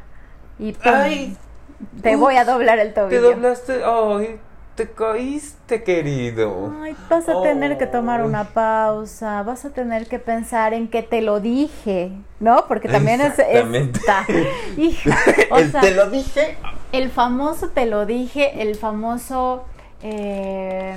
[0.59, 1.35] Y, te,
[2.03, 3.21] te voy a doblar el tobillo.
[3.21, 4.39] Te doblaste, ay,
[4.75, 6.75] te caíste, querido.
[6.83, 11.03] Ay, vas a tener que tomar una pausa, vas a tener que pensar en que
[11.03, 12.67] te lo dije, ¿no?
[12.67, 13.39] Porque también es...
[13.39, 14.27] Está,
[14.77, 16.57] el te lo dije.
[16.91, 19.65] El famoso te lo dije, el famoso
[20.03, 20.97] eh,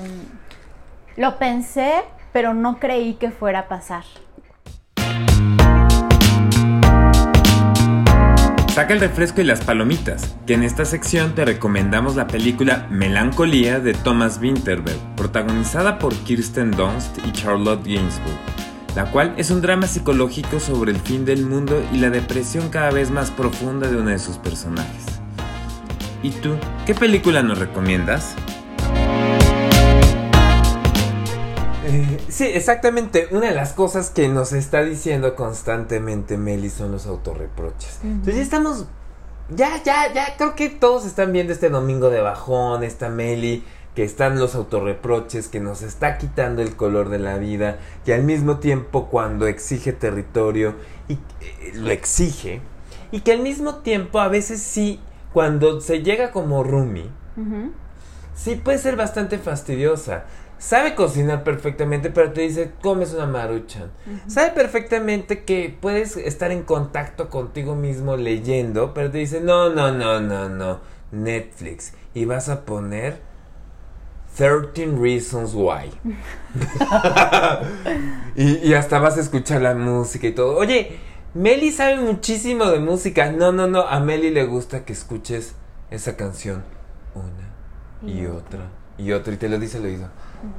[1.18, 4.04] lo pensé, pero no creí que fuera a pasar.
[8.76, 13.80] Saca el refresco y las palomitas, que en esta sección te recomendamos la película Melancolía
[13.80, 18.38] de Thomas Winterberg, protagonizada por Kirsten Dunst y Charlotte Gainsbourg,
[18.94, 22.92] la cual es un drama psicológico sobre el fin del mundo y la depresión cada
[22.92, 25.06] vez más profunda de uno de sus personajes.
[26.22, 28.36] ¿Y tú, qué película nos recomiendas?
[32.36, 33.30] Sí, exactamente.
[33.32, 38.00] Una de las cosas que nos está diciendo constantemente Meli son los autorreproches.
[38.04, 38.86] Entonces ya estamos.
[39.56, 40.36] Ya, ya, ya.
[40.38, 43.64] Creo que todos están viendo este domingo de bajón, esta Meli,
[43.96, 48.24] que están los autorreproches, que nos está quitando el color de la vida, que al
[48.24, 50.76] mismo tiempo cuando exige territorio,
[51.08, 52.62] y eh, lo exige,
[53.12, 55.00] y que al mismo tiempo a veces sí,
[55.32, 57.10] cuando se llega como Rumi,
[58.36, 60.26] sí puede ser bastante fastidiosa.
[60.66, 63.92] Sabe cocinar perfectamente, pero te dice, comes una maruchan.
[64.26, 69.92] Sabe perfectamente que puedes estar en contacto contigo mismo leyendo, pero te dice, no, no,
[69.92, 70.80] no, no, no,
[71.12, 71.94] Netflix.
[72.16, 73.22] Y vas a poner
[74.36, 75.92] 13 Reasons Why.
[78.36, 80.58] y, y hasta vas a escuchar la música y todo.
[80.58, 80.98] Oye,
[81.36, 83.32] Meli sabe muchísimo de música.
[83.32, 85.54] No, no, no, a Meli le gusta que escuches
[85.92, 86.64] esa canción
[87.14, 90.10] una y otra y otra y te lo dice al oído.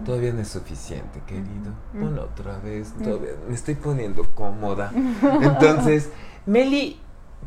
[0.04, 1.72] Todavía no es suficiente, querido.
[1.92, 4.92] Bueno, otra vez, todavía me estoy poniendo cómoda.
[5.42, 6.10] Entonces,
[6.46, 7.00] Meli,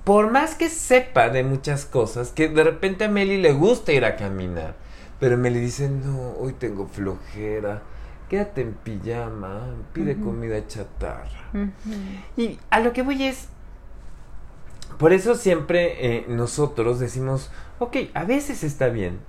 [0.04, 4.06] por más que sepa de muchas cosas, que de repente a Meli le gusta ir
[4.06, 4.76] a caminar,
[5.20, 7.82] pero Meli dice, no, hoy tengo flojera,
[8.30, 11.52] quédate en pijama, pide comida chatarra.
[12.38, 13.50] Y a lo que voy es,
[14.98, 19.20] por eso siempre eh, nosotros decimos, ok, a veces está bien,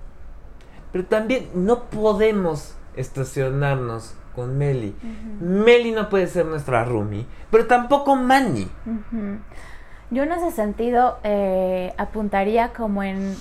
[0.93, 4.95] pero también no podemos estacionarnos con Meli.
[5.41, 8.69] Meli no puede ser nuestra roomie, pero tampoco Manny.
[10.11, 13.37] Yo en ese sentido eh, apuntaría como en,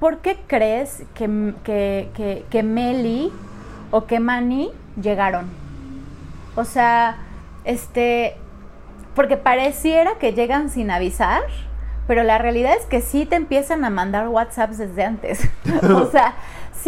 [0.00, 3.32] ¿por qué crees que, que, que, Meli
[3.90, 5.46] o que Manny llegaron?
[6.56, 7.18] O sea,
[7.64, 8.36] este,
[9.14, 11.42] porque pareciera que llegan sin avisar,
[12.08, 15.48] pero la realidad es que sí te empiezan a mandar WhatsApps desde antes.
[15.82, 16.34] o sea,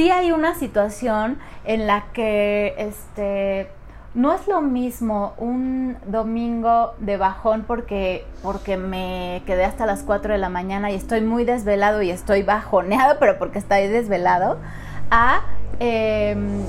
[0.00, 3.68] sí hay una situación en la que, este,
[4.14, 10.32] no es lo mismo un domingo de bajón porque, porque me quedé hasta las 4
[10.32, 14.56] de la mañana y estoy muy desvelado y estoy bajoneado, pero porque estoy desvelado,
[15.10, 15.42] a,
[15.80, 16.62] em,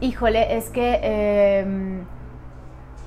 [0.00, 2.00] híjole, es que em,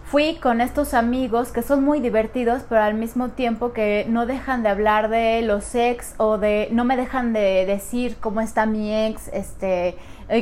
[0.10, 4.63] fui con estos amigos que son muy divertidos, pero al mismo tiempo que no dejan
[4.63, 8.96] de hablar de los ex o de, no me dejan de decir cómo está mi
[8.96, 9.98] ex, este,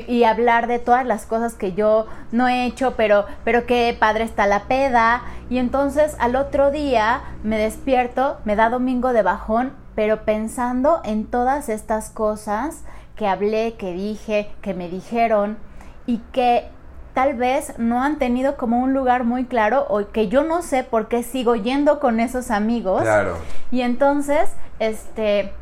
[0.08, 4.23] y hablar de todas las cosas que yo no he hecho, pero, pero qué padre
[4.23, 5.23] está la peda.
[5.49, 11.25] Y entonces al otro día me despierto, me da domingo de bajón, pero pensando en
[11.25, 12.84] todas estas cosas
[13.15, 15.58] que hablé, que dije, que me dijeron
[16.06, 16.69] y que
[17.15, 20.84] tal vez no han tenido como un lugar muy claro o que yo no sé
[20.84, 23.01] por qué sigo yendo con esos amigos.
[23.01, 23.38] Claro.
[23.71, 24.49] Y entonces,
[24.80, 25.54] este,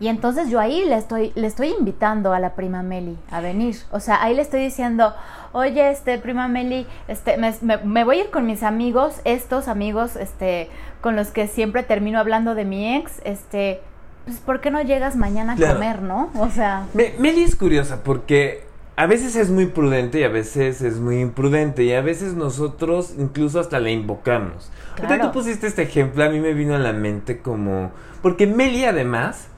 [0.00, 3.76] y entonces yo ahí le estoy, le estoy invitando a la prima Meli a venir.
[3.92, 5.14] O sea, ahí le estoy diciendo,
[5.52, 10.16] oye, este, prima Meli, este, me, me, voy a ir con mis amigos, estos amigos,
[10.16, 13.80] este, con los que siempre termino hablando de mi ex, este,
[14.24, 16.30] pues, ¿por qué no llegas mañana a comer, no?
[16.36, 16.86] O sea.
[16.94, 18.69] Meli es curiosa porque
[19.00, 23.14] a veces es muy prudente y a veces es muy imprudente y a veces nosotros
[23.16, 24.70] incluso hasta la invocamos.
[24.94, 25.28] Claro.
[25.28, 27.92] tú pusiste este ejemplo, a mí me vino a la mente como...
[28.20, 29.48] Porque Meli además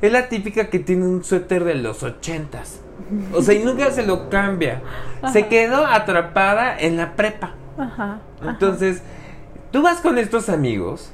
[0.00, 2.80] es la típica que tiene un suéter de los ochentas.
[3.34, 4.80] O sea, y nunca se lo cambia.
[5.30, 7.52] Se quedó atrapada en la prepa.
[7.76, 9.02] Ajá, Entonces,
[9.72, 11.12] tú vas con estos amigos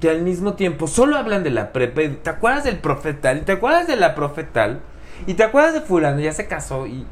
[0.00, 3.52] que al mismo tiempo solo hablan de la prepa y te acuerdas del profetal, te
[3.52, 4.80] acuerdas de la profetal
[5.26, 7.06] y te acuerdas de fulano, ya se casó y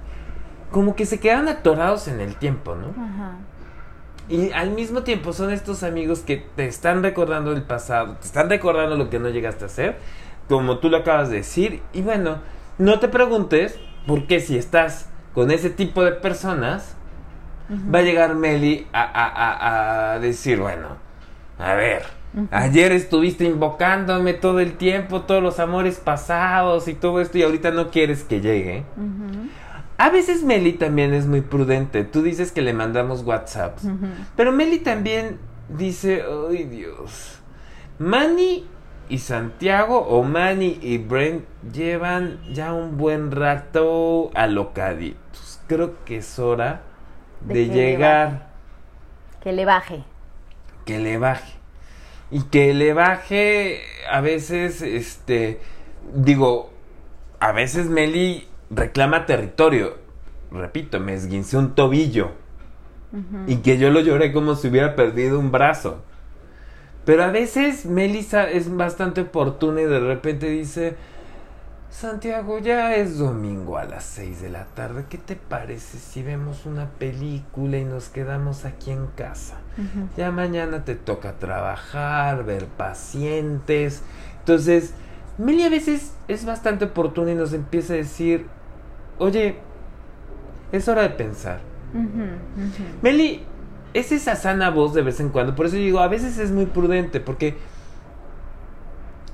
[0.71, 2.88] como que se quedan atorados en el tiempo, ¿no?
[2.88, 3.37] Ajá.
[4.29, 8.49] Y al mismo tiempo son estos amigos que te están recordando el pasado, te están
[8.49, 9.99] recordando lo que no llegaste a hacer,
[10.49, 11.83] como tú lo acabas de decir.
[11.93, 12.38] Y bueno,
[12.79, 16.97] no te preguntes por qué si estás con ese tipo de personas,
[17.95, 20.97] va a llegar Meli a, a, a decir, bueno,
[21.59, 22.05] a ver,
[22.51, 27.70] Ayer estuviste invocándome todo el tiempo, todos los amores pasados y todo esto, y ahorita
[27.70, 28.85] no quieres que llegue.
[29.97, 32.03] A veces Meli también es muy prudente.
[32.03, 33.79] Tú dices que le mandamos WhatsApp.
[34.37, 37.38] Pero Meli también dice, ay Dios.
[38.01, 38.66] Manny
[39.09, 45.61] y Santiago o Manny y Brent llevan ya un buen rato alocaditos.
[45.68, 46.83] Creo que es hora
[47.42, 48.49] de, llegar.
[49.40, 50.03] que le baje.
[50.85, 51.63] Que le baje
[52.30, 55.60] y que le baje a veces, este,
[56.14, 56.70] digo,
[57.40, 59.96] a veces Meli reclama territorio.
[60.50, 62.30] Repito, me esguincé un tobillo
[63.46, 66.02] y que yo lo lloré como si hubiera perdido un brazo.
[67.04, 70.96] Pero a veces Melissa es bastante oportuna y de repente dice,
[71.94, 75.04] Santiago, ya es domingo a las 6 de la tarde.
[75.09, 79.59] ¿Qué te parece si vemos una película y nos quedamos aquí en casa?
[80.16, 84.02] Ya mañana te toca trabajar, ver pacientes.
[84.40, 84.92] Entonces,
[85.38, 88.48] Meli a veces es bastante oportuna y nos empieza a decir,
[89.18, 89.59] oye,
[90.72, 91.61] es hora de pensar.
[93.02, 93.44] Meli
[93.94, 95.54] es esa sana voz de vez en cuando.
[95.54, 97.57] Por eso digo, a veces es muy prudente porque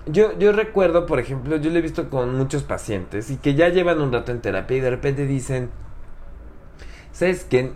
[0.07, 3.69] yo, yo recuerdo, por ejemplo, yo lo he visto con muchos pacientes y que ya
[3.69, 5.71] llevan un rato en terapia y de repente dicen,
[7.13, 7.73] ¿sabes qué?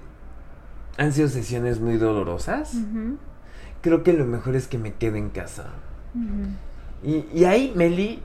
[0.96, 2.74] Han sido sesiones muy dolorosas.
[3.82, 5.66] Creo que lo mejor es que me quede en casa.
[7.02, 8.22] y, y ahí, Meli,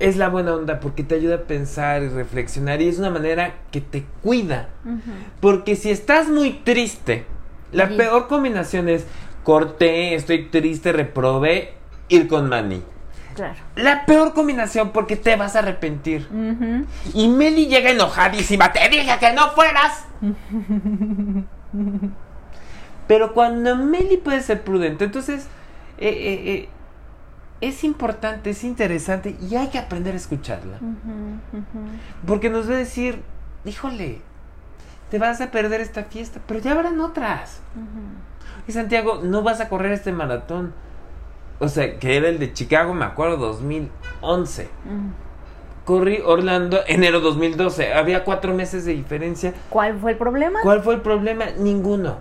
[0.00, 3.60] es la buena onda porque te ayuda a pensar y reflexionar y es una manera
[3.70, 4.70] que te cuida.
[5.40, 7.26] Porque si estás muy triste,
[7.72, 9.06] la peor combinación es
[9.44, 11.74] corté, estoy triste, reprobé,
[12.08, 12.82] ir con Manny.
[13.76, 16.28] La peor combinación porque te vas a arrepentir.
[17.14, 18.72] Y Meli llega enojadísima.
[18.72, 20.04] Te dije que no fueras.
[23.06, 25.48] Pero cuando Meli puede ser prudente, entonces
[25.98, 26.68] eh, eh, eh,
[27.60, 30.78] es importante, es interesante y hay que aprender a escucharla.
[32.26, 33.22] Porque nos va a decir,
[33.64, 34.20] híjole,
[35.10, 37.60] te vas a perder esta fiesta, pero ya habrán otras.
[38.68, 40.72] Y Santiago, no vas a correr este maratón
[41.60, 44.64] o sea, que era el de Chicago, me acuerdo, 2011.
[44.64, 45.10] Mm.
[45.84, 47.92] Corrí Orlando, enero 2012.
[47.92, 49.52] Había cuatro meses de diferencia.
[49.68, 50.60] ¿Cuál fue el problema?
[50.62, 51.46] ¿Cuál fue el problema?
[51.58, 52.16] Ninguno.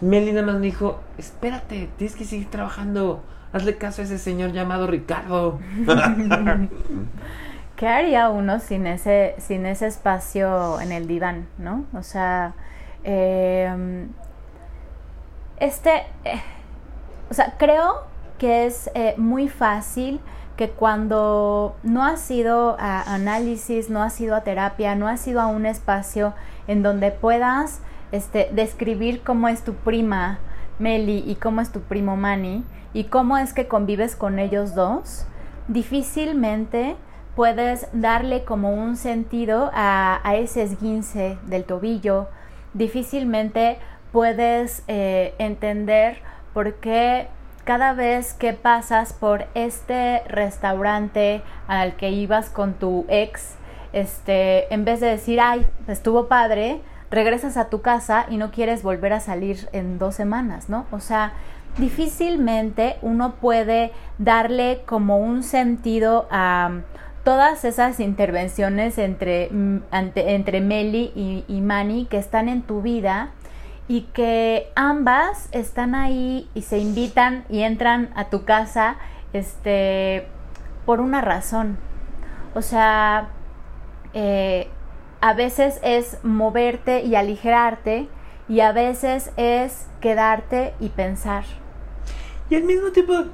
[0.00, 3.22] Melina más me dijo, espérate, tienes que seguir trabajando.
[3.52, 5.58] Hazle caso a ese señor llamado Ricardo.
[7.76, 11.84] ¿Qué haría uno sin ese, sin ese espacio en el diván, no?
[11.94, 12.52] O sea,
[13.02, 14.08] em,
[15.58, 16.42] este, eh,
[17.30, 18.09] o sea, creo
[18.40, 20.18] que es eh, muy fácil
[20.56, 25.42] que cuando no has ido a análisis, no has ido a terapia, no has ido
[25.42, 26.32] a un espacio
[26.66, 27.80] en donde puedas
[28.12, 30.38] este, describir cómo es tu prima
[30.78, 32.64] Meli y cómo es tu primo Manny
[32.94, 35.26] y cómo es que convives con ellos dos,
[35.68, 36.96] difícilmente
[37.36, 42.28] puedes darle como un sentido a, ese esguince del tobillo,
[42.72, 43.76] difícilmente
[44.12, 46.22] puedes eh, entender
[46.54, 47.28] por qué
[47.64, 53.54] cada vez que pasas por este restaurante al que ibas con tu ex,
[53.92, 56.80] este, en vez de decir, ay, estuvo padre,
[57.10, 60.86] regresas a tu casa y no quieres volver a salir en dos semanas, ¿no?
[60.90, 61.32] O sea,
[61.78, 66.70] difícilmente uno puede darle como un sentido a
[67.24, 73.30] todas esas intervenciones entre, mm, entre Meli y, y Manny que están en tu vida
[73.90, 78.98] y que ambas están ahí y se invitan y entran a tu casa
[79.32, 80.28] este
[80.86, 81.76] por una razón.
[82.54, 83.30] O sea
[84.14, 84.68] eh,
[85.20, 88.06] a veces es moverte y aligerarte
[88.48, 91.42] y a veces es quedarte y pensar.
[92.48, 93.24] Y al mismo tiempo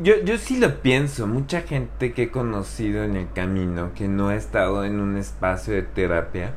[0.00, 4.30] yo, yo sí lo pienso, mucha gente que he conocido en el camino, que no
[4.30, 6.52] ha estado en un espacio de terapia,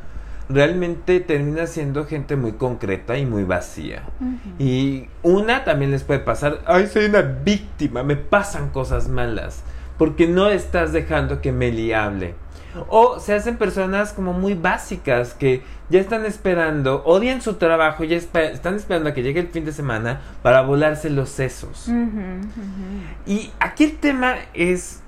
[0.49, 4.03] realmente termina siendo gente muy concreta y muy vacía.
[4.57, 9.63] Y una también les puede pasar, ay, soy una víctima, me pasan cosas malas,
[9.97, 12.33] porque no estás dejando que Meli hable.
[12.87, 18.15] O se hacen personas como muy básicas que ya están esperando, odian su trabajo, ya
[18.15, 21.89] están esperando a que llegue el fin de semana para volarse los sesos.
[23.25, 25.01] Y aquí el tema es,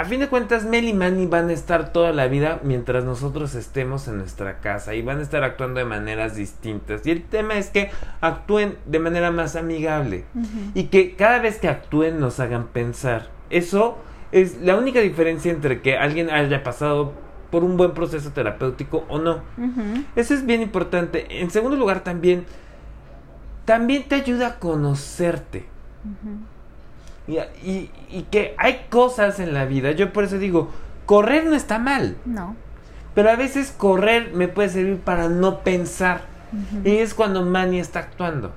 [0.00, 3.54] a fin de cuentas, Mel y Manny van a estar toda la vida mientras nosotros
[3.54, 7.06] estemos en nuestra casa y van a estar actuando de maneras distintas.
[7.06, 7.90] Y el tema es que
[8.22, 10.24] actúen de manera más amigable
[10.72, 13.28] y que cada vez que actúen nos hagan pensar.
[13.50, 13.98] Eso
[14.32, 17.12] es la única diferencia entre que alguien haya pasado
[17.50, 19.42] por un buen proceso terapéutico o no.
[20.16, 21.42] Eso es bien importante.
[21.42, 22.46] En segundo lugar, también,
[23.66, 25.66] también te ayuda a conocerte.
[27.38, 29.92] Y, y, que hay cosas en la vida.
[29.92, 30.70] Yo por eso digo,
[31.06, 32.16] correr no está mal.
[32.24, 32.56] No.
[33.14, 36.22] Pero a veces correr me puede servir para no pensar.
[36.84, 38.52] Y es cuando Manny está actuando.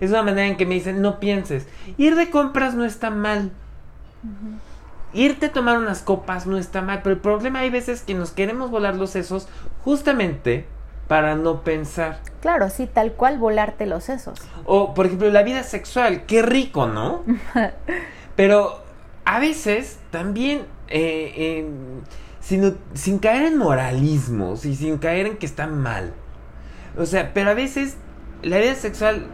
[0.00, 1.66] Es una manera en que me dicen, no pienses.
[1.96, 3.50] Ir de compras no está mal.
[5.12, 8.32] Irte a tomar unas copas no está mal, pero el problema hay veces que nos
[8.32, 9.48] queremos volar los sesos
[9.84, 10.66] justamente
[11.08, 12.20] para no pensar.
[12.40, 14.38] Claro, sí, tal cual volarte los sesos.
[14.64, 17.24] O, por ejemplo, la vida sexual, qué rico, ¿no?
[18.36, 18.82] pero
[19.24, 21.66] a veces también, eh,
[22.40, 26.12] sin, sin caer en moralismos y sin caer en que está mal.
[26.96, 27.96] O sea, pero a veces
[28.42, 29.26] la vida sexual,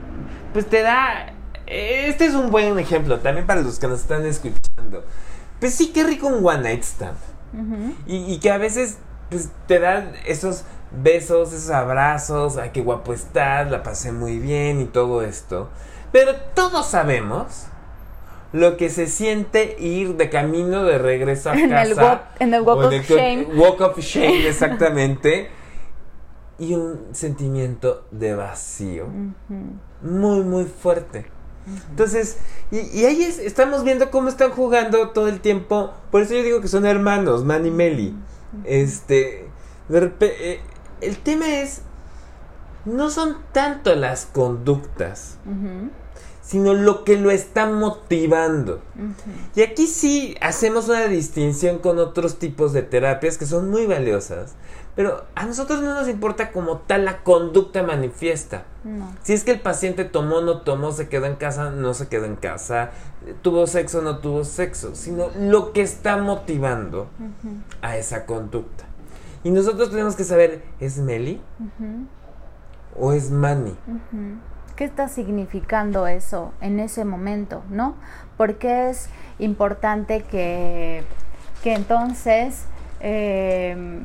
[0.53, 1.35] pues te da
[1.71, 5.05] este es un buen ejemplo también para los que nos están escuchando.
[5.61, 7.17] Pues sí, qué rico un one night stand.
[8.07, 8.99] y, que a veces
[9.31, 14.81] pues, te dan esos besos, esos abrazos, ay, qué guapo estás, la pasé muy bien
[14.81, 15.69] y todo esto.
[16.13, 17.67] Pero todos sabemos
[18.53, 22.31] lo que se siente ir de camino de regreso a casa.
[22.39, 23.47] en el walk of shame.
[23.55, 25.51] Walk of shame, exactamente.
[26.59, 29.07] y un sentimiento de vacío.
[30.03, 31.27] Muy, muy fuerte.
[31.91, 32.39] Entonces,
[32.71, 35.93] y, ahí estamos viendo cómo están jugando todo el tiempo.
[36.11, 38.15] Por eso yo digo que son hermanos, Man y Meli.
[38.65, 39.47] Este,
[39.91, 40.61] eh,
[41.01, 41.83] el tema es,
[42.85, 45.37] no son tanto las conductas,
[46.43, 48.81] sino lo que lo está motivando.
[49.55, 54.55] Y aquí sí hacemos una distinción con otros tipos de terapias que son muy valiosas.
[54.97, 58.65] Pero a nosotros no nos importa como tal la conducta manifiesta.
[59.23, 62.25] Si es que el paciente tomó, no tomó, se quedó en casa, no se quedó
[62.25, 62.91] en casa,
[63.43, 67.09] tuvo sexo, no tuvo sexo, sino lo que está motivando
[67.83, 68.90] a esa conducta.
[69.43, 71.41] Y nosotros tenemos que saber, ¿es Meli?
[72.99, 73.77] ¿O es Manny?
[74.77, 77.63] ¿Qué está significando eso en ese momento?
[77.71, 77.95] ¿No?
[78.37, 81.05] Porque es importante que,
[81.63, 82.67] que entonces
[83.01, 84.03] eh,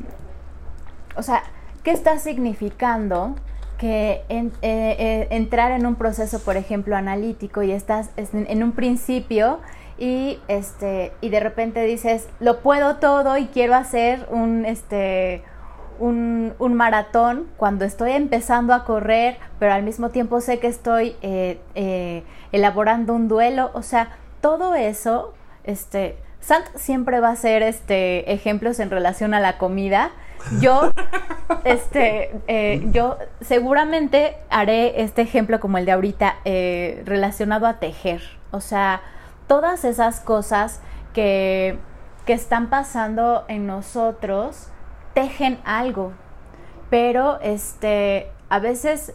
[1.16, 1.42] o sea,
[1.82, 3.36] ¿qué está significando
[3.78, 9.60] que eh, eh, entrar en un proceso, por ejemplo, analítico y estás en, un principio
[9.98, 15.42] y este y de repente dices lo puedo todo y quiero hacer un este
[15.98, 22.22] un, maratón cuando estoy empezando a correr, pero al mismo tiempo sé que estoy eh,
[22.52, 24.10] elaborando un duelo, o sea,
[24.42, 25.32] todo eso,
[25.64, 30.10] este, Sant siempre va a ser este ejemplos en relación a la comida
[30.60, 30.90] yo,
[31.64, 38.22] este, eh, yo seguramente haré este ejemplo como el de ahorita eh, relacionado a tejer.
[38.50, 39.02] O sea,
[39.46, 40.80] todas esas cosas
[41.12, 41.78] que,
[42.24, 44.68] que están pasando en nosotros
[45.14, 46.12] tejen algo.
[46.90, 49.12] pero este, a veces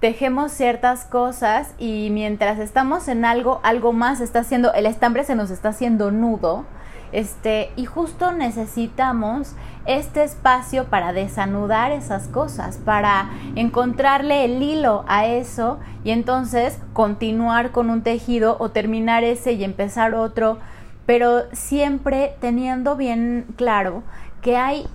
[0.00, 5.34] tejemos ciertas cosas y mientras estamos en algo, algo más está haciendo, el estambre se
[5.34, 6.64] nos está haciendo nudo,
[7.12, 9.54] este, y justo necesitamos
[9.86, 17.70] este espacio para desanudar esas cosas, para encontrarle el hilo a eso y entonces continuar
[17.70, 20.58] con un tejido o terminar ese y empezar otro,
[21.06, 24.02] pero siempre teniendo bien claro
[24.42, 24.86] que hay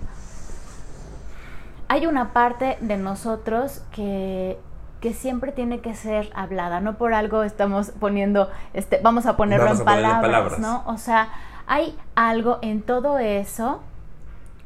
[1.86, 4.58] hay una parte de nosotros que
[5.04, 9.70] que siempre tiene que ser hablada, no por algo estamos poniendo, este, vamos a ponerlo
[9.70, 10.82] en, palabras, ¿no?
[10.86, 11.28] O sea,
[11.66, 13.82] hay algo en todo eso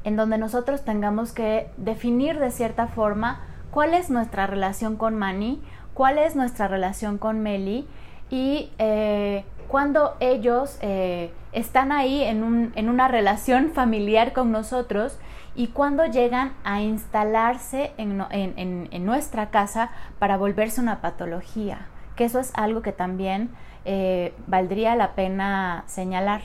[0.04, 3.40] en donde nosotros tengamos que definir de cierta forma
[3.70, 5.60] cuál es nuestra relación con Manny,
[5.94, 7.86] cuál es nuestra relación con Meli
[8.30, 15.18] y eh, cuando ellos eh, están ahí en, un, en una relación familiar con nosotros
[15.54, 19.90] y cuando llegan a instalarse en, en, nuestra casa
[20.20, 23.50] para volverse una patología, que eso es algo que también
[23.84, 26.42] eh, valdría la pena señalar.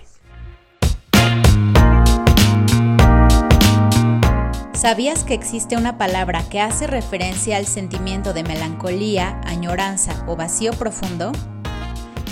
[4.83, 10.73] ¿Sabías que existe una palabra que hace referencia al sentimiento de melancolía, añoranza o vacío
[10.73, 11.31] profundo?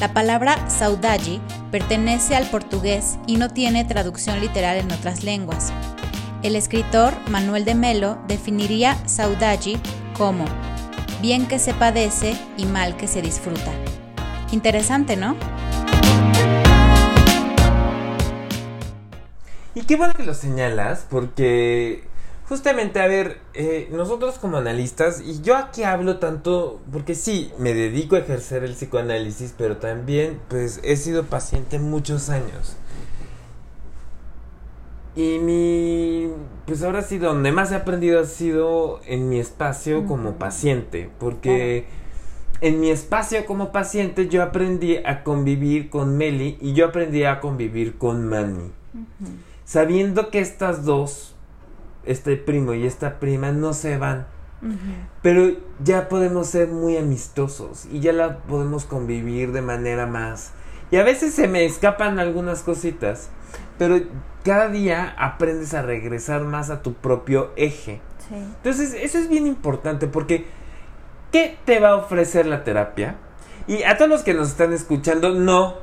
[0.02, 1.40] La palabra saudade
[1.72, 5.72] pertenece al portugués y no tiene traducción literal en otras lenguas.
[6.44, 9.80] El escritor Manuel de Melo definiría saudade
[10.18, 10.44] como
[11.22, 13.72] bien que se padece y mal que se disfruta.
[14.52, 15.38] Interesante, ¿no?
[19.74, 22.11] Y qué bueno que lo señalas, porque
[22.52, 27.74] justamente, a ver, eh, nosotros como analistas, y yo aquí hablo tanto, porque sí, me
[27.74, 32.76] dedico a ejercer el psicoanálisis, pero también, pues, he sido paciente muchos años.
[35.16, 36.28] Y mi,
[36.66, 41.86] pues ahora sí, donde más he aprendido ha sido en mi espacio como paciente, porque
[42.60, 47.40] en mi espacio como paciente yo aprendí a convivir con Meli y yo aprendí a
[47.40, 48.74] convivir con Manny.
[49.64, 51.32] Sabiendo que estas dos,
[52.06, 54.28] este primo y esta prima, no se van.
[55.24, 55.50] Pero
[55.84, 60.52] ya podemos ser muy amistosos y ya la podemos convivir de manera más.
[60.92, 63.30] Y a veces se me escapan algunas cositas,
[63.80, 64.00] pero
[64.44, 68.02] cada día aprendes a regresar más a tu propio eje.
[68.30, 70.46] Entonces, eso es bien importante porque
[71.32, 73.16] ¿qué te va a ofrecer la terapia?
[73.68, 75.76] Y a todos los que nos están escuchando, no.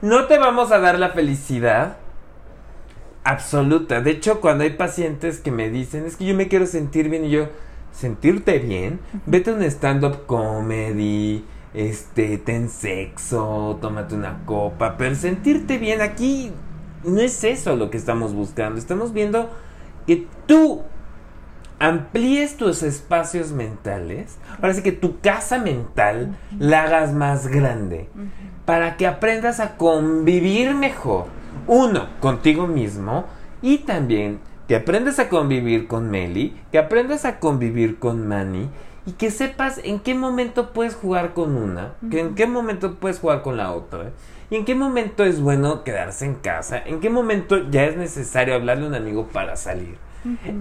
[0.00, 1.98] No te vamos a dar la felicidad
[3.24, 4.00] absoluta.
[4.00, 7.24] De hecho, cuando hay pacientes que me dicen, es que yo me quiero sentir bien
[7.24, 7.48] y yo,
[7.92, 15.78] sentirte bien, vete a un stand-up comedy, este, ten sexo, tómate una copa, pero sentirte
[15.78, 16.52] bien aquí
[17.04, 18.78] no es eso lo que estamos buscando.
[18.78, 19.50] Estamos viendo
[20.06, 20.82] que tú
[21.78, 24.38] amplíes tus espacios mentales.
[24.60, 28.08] Ahora sí que tu casa mental la hagas más grande.
[28.64, 31.26] Para que aprendas a convivir mejor.
[31.66, 33.24] Uno, contigo mismo.
[33.62, 36.56] Y también que aprendas a convivir con Meli.
[36.72, 38.68] Que aprendas a convivir con Manny.
[39.06, 41.94] Y que sepas en qué momento puedes jugar con una.
[42.10, 44.12] Que en qué momento puedes jugar con la otra
[44.50, 46.78] ¿Y en qué momento es bueno quedarse en casa?
[46.78, 49.96] ¿En qué momento ya es necesario hablarle a un amigo para salir?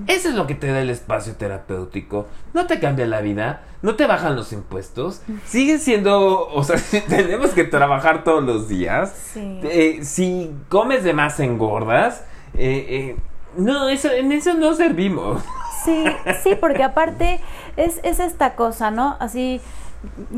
[0.08, 2.28] Eso es lo que te da el espacio terapéutico.
[2.54, 7.52] No te cambia la vida, no te bajan los impuestos, sigue siendo, o sea, tenemos
[7.52, 9.34] que trabajar todos los días.
[9.36, 12.24] Eh, si comes de más engordas,
[12.56, 13.18] eh, eh,
[13.58, 15.44] no, eso, en eso no servimos.
[15.86, 16.06] Sí,
[16.44, 17.40] sí, porque aparte
[17.76, 19.18] es, es esta cosa, ¿no?
[19.20, 19.60] Así,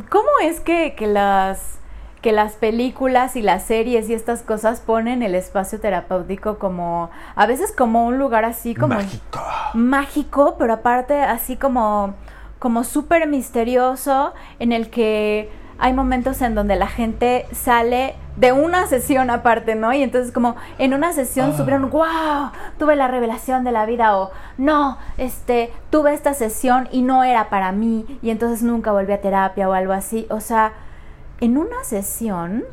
[0.10, 1.80] ¿cómo es que, que las
[2.26, 7.46] que las películas y las series y estas cosas ponen el espacio terapéutico como a
[7.46, 9.40] veces como un lugar así como mágico,
[9.76, 12.16] mágico pero aparte así como
[12.58, 18.88] como súper misterioso en el que hay momentos en donde la gente sale de una
[18.88, 19.94] sesión aparte, ¿no?
[19.94, 21.58] Y entonces como en una sesión ah.
[21.58, 22.50] subieron, wow,
[22.80, 27.52] tuve la revelación de la vida o no, este, tuve esta sesión y no era
[27.52, 30.26] para mí y entonces nunca volví a terapia o algo así.
[30.32, 30.74] O sea,
[31.40, 32.64] en una sesión,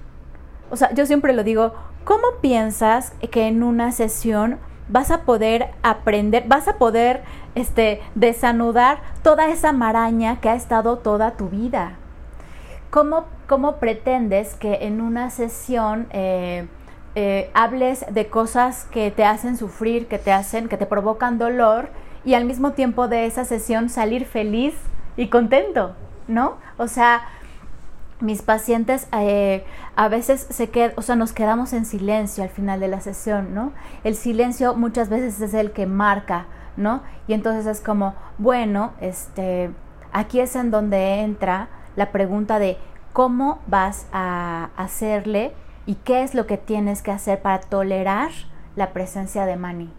[0.71, 4.59] o sea, yo siempre lo digo, ¿cómo piensas que en una sesión
[4.89, 7.23] vas a poder aprender, vas a poder
[7.55, 11.97] este, desanudar toda esa maraña que ha estado toda tu vida?
[12.91, 16.67] ¿Cómo, cómo pretendes que en una sesión eh,
[17.15, 21.89] eh, hables de cosas que te hacen sufrir, que te hacen, que te provocan dolor
[22.25, 24.75] y al mismo tiempo de esa sesión salir feliz
[25.17, 25.95] y contento,
[26.29, 26.57] ¿no?
[26.79, 27.23] O sea,
[28.23, 29.65] mis pacientes eh,
[29.97, 33.55] a veces se quedan, o sea, nos quedamos en silencio al final de la sesión,
[33.55, 33.73] ¿no?
[34.05, 36.47] El silencio muchas veces es el que marca
[36.77, 37.03] ¿no?
[37.27, 39.71] Y entonces es como, bueno, este,
[40.13, 42.79] aquí es en donde entra la pregunta de
[43.13, 45.53] cómo vas a hacerle
[45.87, 48.31] y qué es lo que tienes que hacer para tolerar
[48.77, 49.91] la presencia de Manny.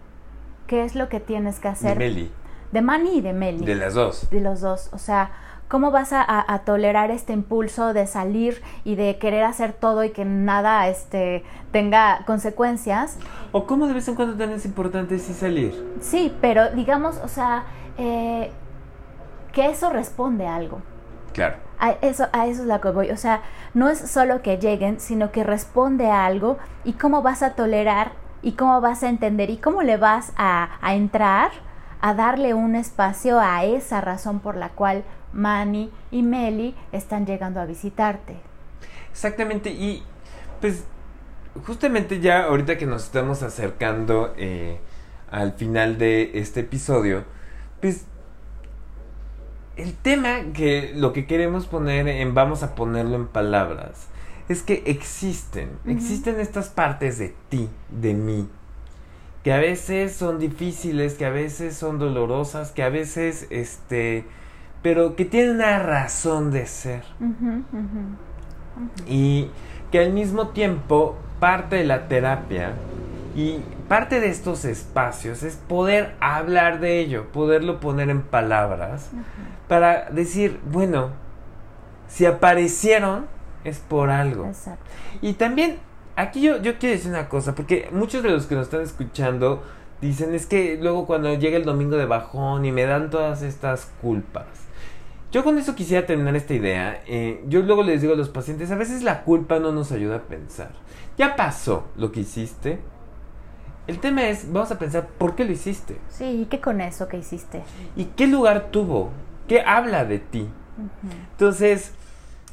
[0.67, 1.97] ¿Qué es lo que tienes que hacer?
[1.97, 2.31] De Meli.
[2.71, 3.65] De Manny y de Meli.
[3.65, 4.29] De las dos.
[4.31, 4.89] De los dos.
[4.93, 5.31] O sea,
[5.67, 10.11] ¿cómo vas a, a, tolerar este impulso de salir y de querer hacer todo y
[10.11, 13.17] que nada este, tenga consecuencias?
[13.51, 15.97] ¿O cómo de vez en cuando también es importante sí salir?
[15.99, 17.63] Sí, pero digamos, o sea,
[17.97, 18.51] eh,
[19.51, 20.81] que eso responde a algo.
[21.33, 21.57] Claro.
[21.79, 23.11] A eso, a eso es la que voy.
[23.11, 23.41] O sea,
[23.73, 28.11] no es solo que lleguen, sino que responde a algo y cómo vas a tolerar
[28.41, 31.51] y cómo vas a entender y cómo le vas a, a entrar
[32.01, 35.03] a darle un espacio a esa razón por la cual
[35.33, 38.35] Manny y Meli están llegando a visitarte.
[39.11, 40.03] Exactamente, y
[40.61, 40.85] pues
[41.65, 44.79] justamente ya ahorita que nos estamos acercando eh,
[45.29, 47.23] al final de este episodio,
[47.81, 48.05] pues
[49.75, 54.07] el tema que lo que queremos poner en, vamos a ponerlo en palabras,
[54.49, 58.49] es que existen, existen estas partes de ti, de mí,
[59.43, 64.25] que a veces son difíciles, que a veces son dolorosas, que a veces, este,
[64.83, 67.03] pero que tienen una razón de ser.
[69.07, 69.49] Y
[69.91, 72.73] que al mismo tiempo parte de la terapia
[73.35, 79.09] y parte de estos espacios es poder hablar de ello, poderlo poner en palabras,
[79.67, 81.11] para decir, bueno,
[82.07, 83.25] si aparecieron
[83.63, 84.47] es por algo.
[84.47, 84.83] Exacto.
[85.21, 85.77] Y también
[86.15, 89.63] aquí yo, yo quiero decir una cosa, porque muchos de los que nos están escuchando
[90.01, 93.91] dicen es que luego cuando llega el domingo de bajón y me dan todas estas
[94.01, 94.45] culpas.
[95.33, 97.01] Yo con eso quisiera terminar esta idea.
[97.07, 100.17] Eh, yo luego les digo a los pacientes, a veces la culpa no nos ayuda
[100.17, 100.71] a pensar.
[101.17, 102.79] Ya pasó lo que hiciste.
[103.87, 105.97] El tema es, vamos a pensar, ¿por qué lo hiciste?
[106.07, 107.63] Sí, ¿y qué con eso que hiciste?
[107.95, 109.09] ¿Y qué lugar tuvo?
[109.47, 110.47] ¿Qué habla de ti?
[111.31, 111.93] Entonces,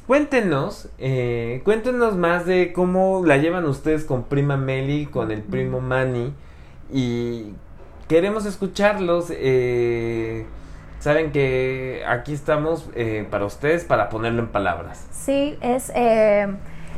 [0.07, 5.79] Cuéntenos, eh, cuéntenos más de cómo la llevan ustedes con prima Meli, con el primo
[5.79, 6.33] Manny
[6.91, 7.53] y
[8.09, 9.27] queremos escucharlos.
[9.29, 10.45] Eh,
[11.01, 15.05] saben que aquí estamos eh, para ustedes para ponerlo en palabras.
[15.11, 15.91] Sí, es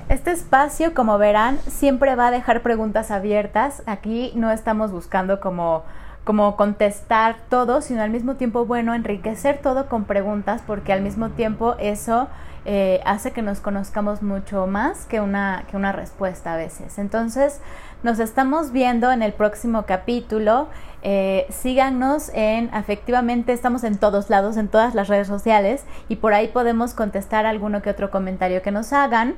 [0.09, 3.81] este espacio, como verán, siempre va a dejar preguntas abiertas.
[3.87, 5.83] Aquí no estamos buscando como
[6.23, 11.29] como contestar todo, sino al mismo tiempo, bueno, enriquecer todo con preguntas, porque al mismo
[11.29, 12.27] tiempo eso
[12.65, 16.97] eh, hace que nos conozcamos mucho más que una, que una respuesta a veces.
[16.97, 17.59] Entonces,
[18.03, 20.67] nos estamos viendo en el próximo capítulo.
[21.01, 26.33] Eh, síganos en, efectivamente, estamos en todos lados, en todas las redes sociales, y por
[26.33, 29.35] ahí podemos contestar alguno que otro comentario que nos hagan.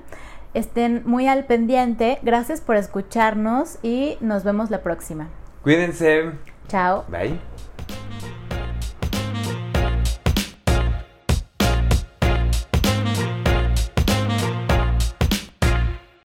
[0.53, 2.19] Estén muy al pendiente.
[2.21, 5.27] Gracias por escucharnos y nos vemos la próxima.
[5.63, 6.31] Cuídense.
[6.67, 7.03] Chao.
[7.09, 7.54] Bye.